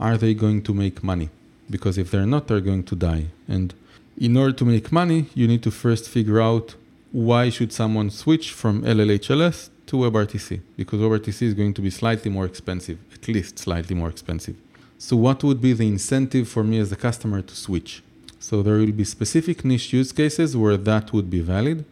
[0.00, 1.30] are they going to make money?
[1.70, 3.26] Because if they're not, they're going to die.
[3.46, 3.72] And
[4.16, 6.74] in order to make money, you need to first figure out
[7.12, 10.60] why should someone switch from LLHLS to WebRTC?
[10.76, 14.56] Because WebRTC is going to be slightly more expensive, at least slightly more expensive.
[14.98, 18.02] So what would be the incentive for me as a customer to switch?
[18.38, 21.84] So there will be specific niche use cases where that would be valid.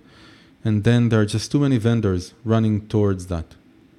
[0.64, 3.46] And then there are just too many vendors running towards that.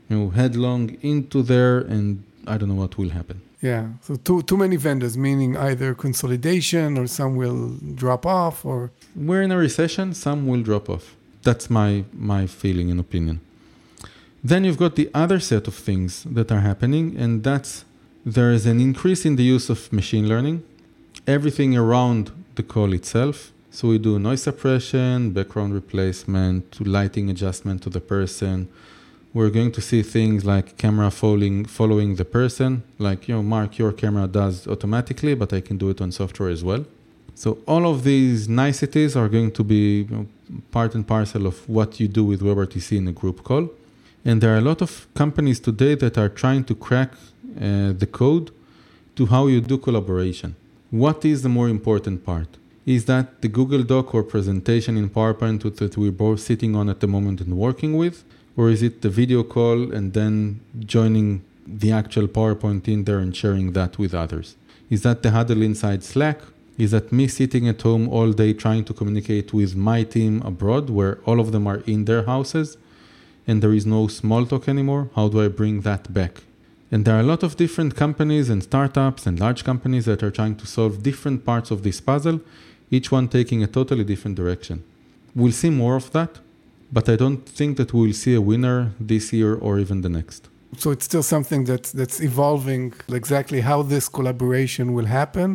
[0.09, 3.41] You know, headlong into there, and I don't know what will happen.
[3.63, 3.87] Yeah.
[4.01, 9.41] So too too many vendors, meaning either consolidation or some will drop off or we're
[9.41, 11.15] in a recession, some will drop off.
[11.43, 13.39] That's my my feeling and opinion.
[14.43, 17.85] Then you've got the other set of things that are happening, and that's
[18.25, 20.61] there is an increase in the use of machine learning.
[21.25, 23.53] Everything around the call itself.
[23.71, 28.67] So we do noise suppression, background replacement, lighting adjustment to the person.
[29.33, 33.79] We're going to see things like camera following following the person, like you know, Mark,
[33.79, 36.85] your camera does automatically, but I can do it on software as well.
[37.35, 40.27] So all of these niceties are going to be you know,
[40.71, 43.69] part and parcel of what you do with WebRTC in a group call.
[44.23, 48.07] And there are a lot of companies today that are trying to crack uh, the
[48.09, 48.51] code
[49.15, 50.55] to how you do collaboration.
[50.91, 52.47] What is the more important part?
[52.85, 56.99] Is that the Google Doc or presentation in PowerPoint that we're both sitting on at
[56.99, 58.23] the moment and working with?
[58.55, 63.35] Or is it the video call and then joining the actual PowerPoint in there and
[63.35, 64.55] sharing that with others?
[64.89, 66.39] Is that the huddle inside Slack?
[66.77, 70.89] Is that me sitting at home all day trying to communicate with my team abroad
[70.89, 72.77] where all of them are in their houses
[73.47, 75.09] and there is no small talk anymore?
[75.15, 76.43] How do I bring that back?
[76.91, 80.31] And there are a lot of different companies and startups and large companies that are
[80.31, 82.39] trying to solve different parts of this puzzle,
[82.91, 84.83] each one taking a totally different direction.
[85.33, 86.39] We'll see more of that,
[86.93, 90.41] but I don't think that we'll see a winner this year or even the next.
[90.77, 95.49] So it's still something that's that's evolving exactly how this collaboration will happen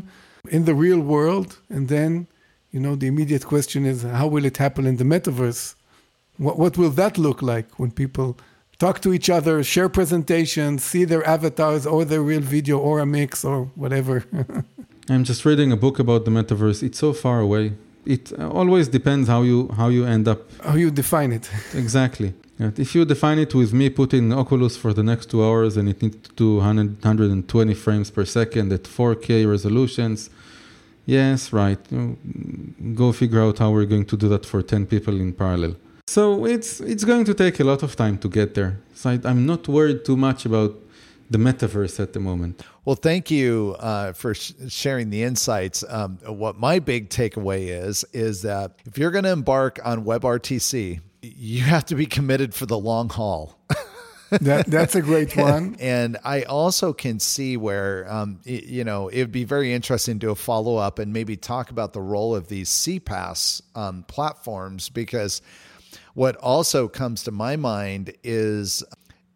[0.57, 2.27] in the real world, and then
[2.75, 5.75] you know the immediate question is how will it happen in the metaverse?
[6.37, 8.29] What what will that look like when people
[8.79, 13.07] talk to each other, share presentations, see their avatars or their real video or a
[13.07, 14.25] mix or whatever?
[15.11, 16.83] I'm just reading a book about the metaverse.
[16.83, 17.73] It's so far away.
[18.09, 20.41] It always depends how you how you end up.
[20.63, 21.51] How you define it.
[21.75, 22.33] Exactly.
[22.59, 26.03] If you define it with me putting Oculus for the next two hours and it
[26.03, 30.29] needs to do 100, 120 frames per second at 4K resolutions,
[31.07, 31.79] yes, right.
[32.97, 35.77] Go figure out how we're going to do that for 10 people in parallel.
[36.09, 38.79] So it's it's going to take a lot of time to get there.
[38.95, 40.73] So I, am not worried too much about
[41.31, 42.65] the metaverse at the moment.
[42.89, 45.85] Well, thank you uh, for sh- sharing the insights.
[45.87, 50.99] Um, what my big takeaway is is that if you're going to embark on WebRTC,
[51.21, 53.59] you have to be committed for the long haul.
[54.31, 55.77] that, that's a great one.
[55.81, 60.27] and I also can see where, um, it, you know, it'd be very interesting to
[60.29, 64.89] do a follow up and maybe talk about the role of these CPaaS um, platforms
[64.89, 65.43] because
[66.15, 68.83] what also comes to my mind is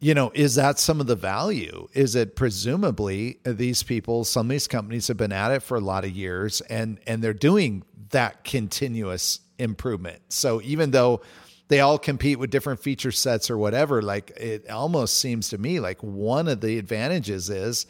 [0.02, 1.86] you know, is that some of the value?
[1.94, 5.80] Is it presumably these people, some of these companies have been at it for a
[5.80, 10.20] lot of years and and they're doing that continuous improvement.
[10.28, 11.22] So even though
[11.68, 15.78] they all compete with different feature sets or whatever, like it almost seems to me
[15.78, 17.86] like one of the advantages is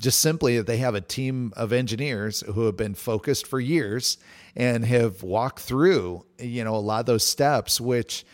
[0.00, 4.18] just simply that they have a team of engineers who have been focused for years
[4.56, 8.24] and have walked through, you know, a lot of those steps, which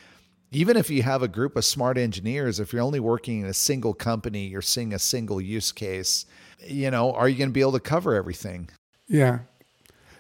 [0.51, 3.55] even if you have a group of smart engineers, if you're only working in a
[3.55, 6.25] single company, you're seeing a single use case,
[6.67, 8.71] you know, are you going to be able to cover everything?
[9.09, 9.41] Yeah.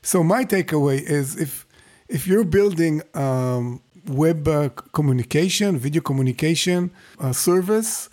[0.02, 1.66] So my takeaway is if
[2.08, 8.08] if you're building um, web uh, communication, video communication uh, service,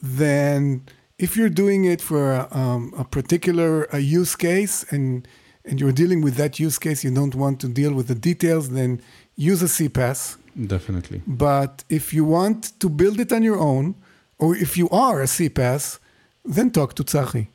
[0.00, 0.84] then
[1.18, 5.26] if you're doing it for a, um, a particular a use case and
[5.64, 8.70] and you're dealing with that use case, you don't want to deal with the details,
[8.70, 9.00] then
[9.36, 11.22] use a CPaaS Definitely.
[11.26, 13.94] But if you want to build it on your own,
[14.38, 15.98] or if you are a CPaaS,
[16.44, 17.48] then talk to Tsahi.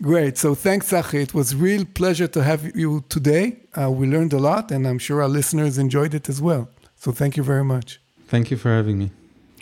[0.00, 0.38] Great.
[0.38, 1.22] So thanks, Tsahi.
[1.22, 3.56] It was real pleasure to have you today.
[3.74, 6.68] Uh, we learned a lot, and I'm sure our listeners enjoyed it as well.
[6.96, 8.00] So thank you very much.
[8.28, 9.10] Thank you for having me.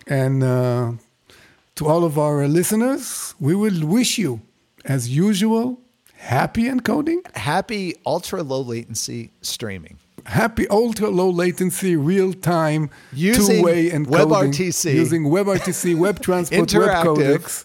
[0.06, 0.92] And uh,
[1.76, 4.42] to all of our listeners, we will wish you,
[4.84, 5.80] as usual,
[6.14, 7.20] happy encoding.
[7.36, 14.94] Happy ultra low latency streaming happy ultra low latency real time two way encoding WebRTC
[14.94, 17.64] using WebRTC web transport web codecs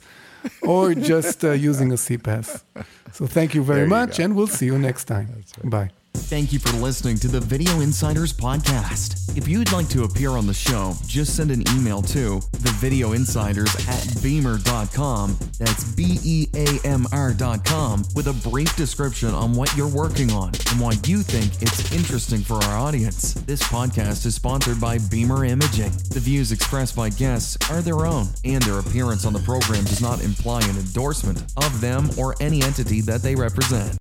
[0.62, 2.64] or just uh, using a CPaaS.
[3.12, 4.24] So thank you very you much go.
[4.24, 5.28] and we'll see you next time.
[5.64, 5.70] Right.
[5.70, 5.92] Bye.
[6.14, 9.38] Thank you for listening to the Video Insiders podcast.
[9.38, 13.12] If you'd like to appear on the show, just send an email to the Video
[13.12, 15.38] Insiders at beamr.com.
[15.60, 20.54] That's B E A M R.com with a brief description on what you're working on
[20.70, 23.34] and why you think it's interesting for our audience.
[23.34, 25.92] This podcast is sponsored by Beamr Imaging.
[26.12, 30.02] The views expressed by guests are their own, and their appearance on the program does
[30.02, 33.98] not imply an endorsement of them or any entity that they represent.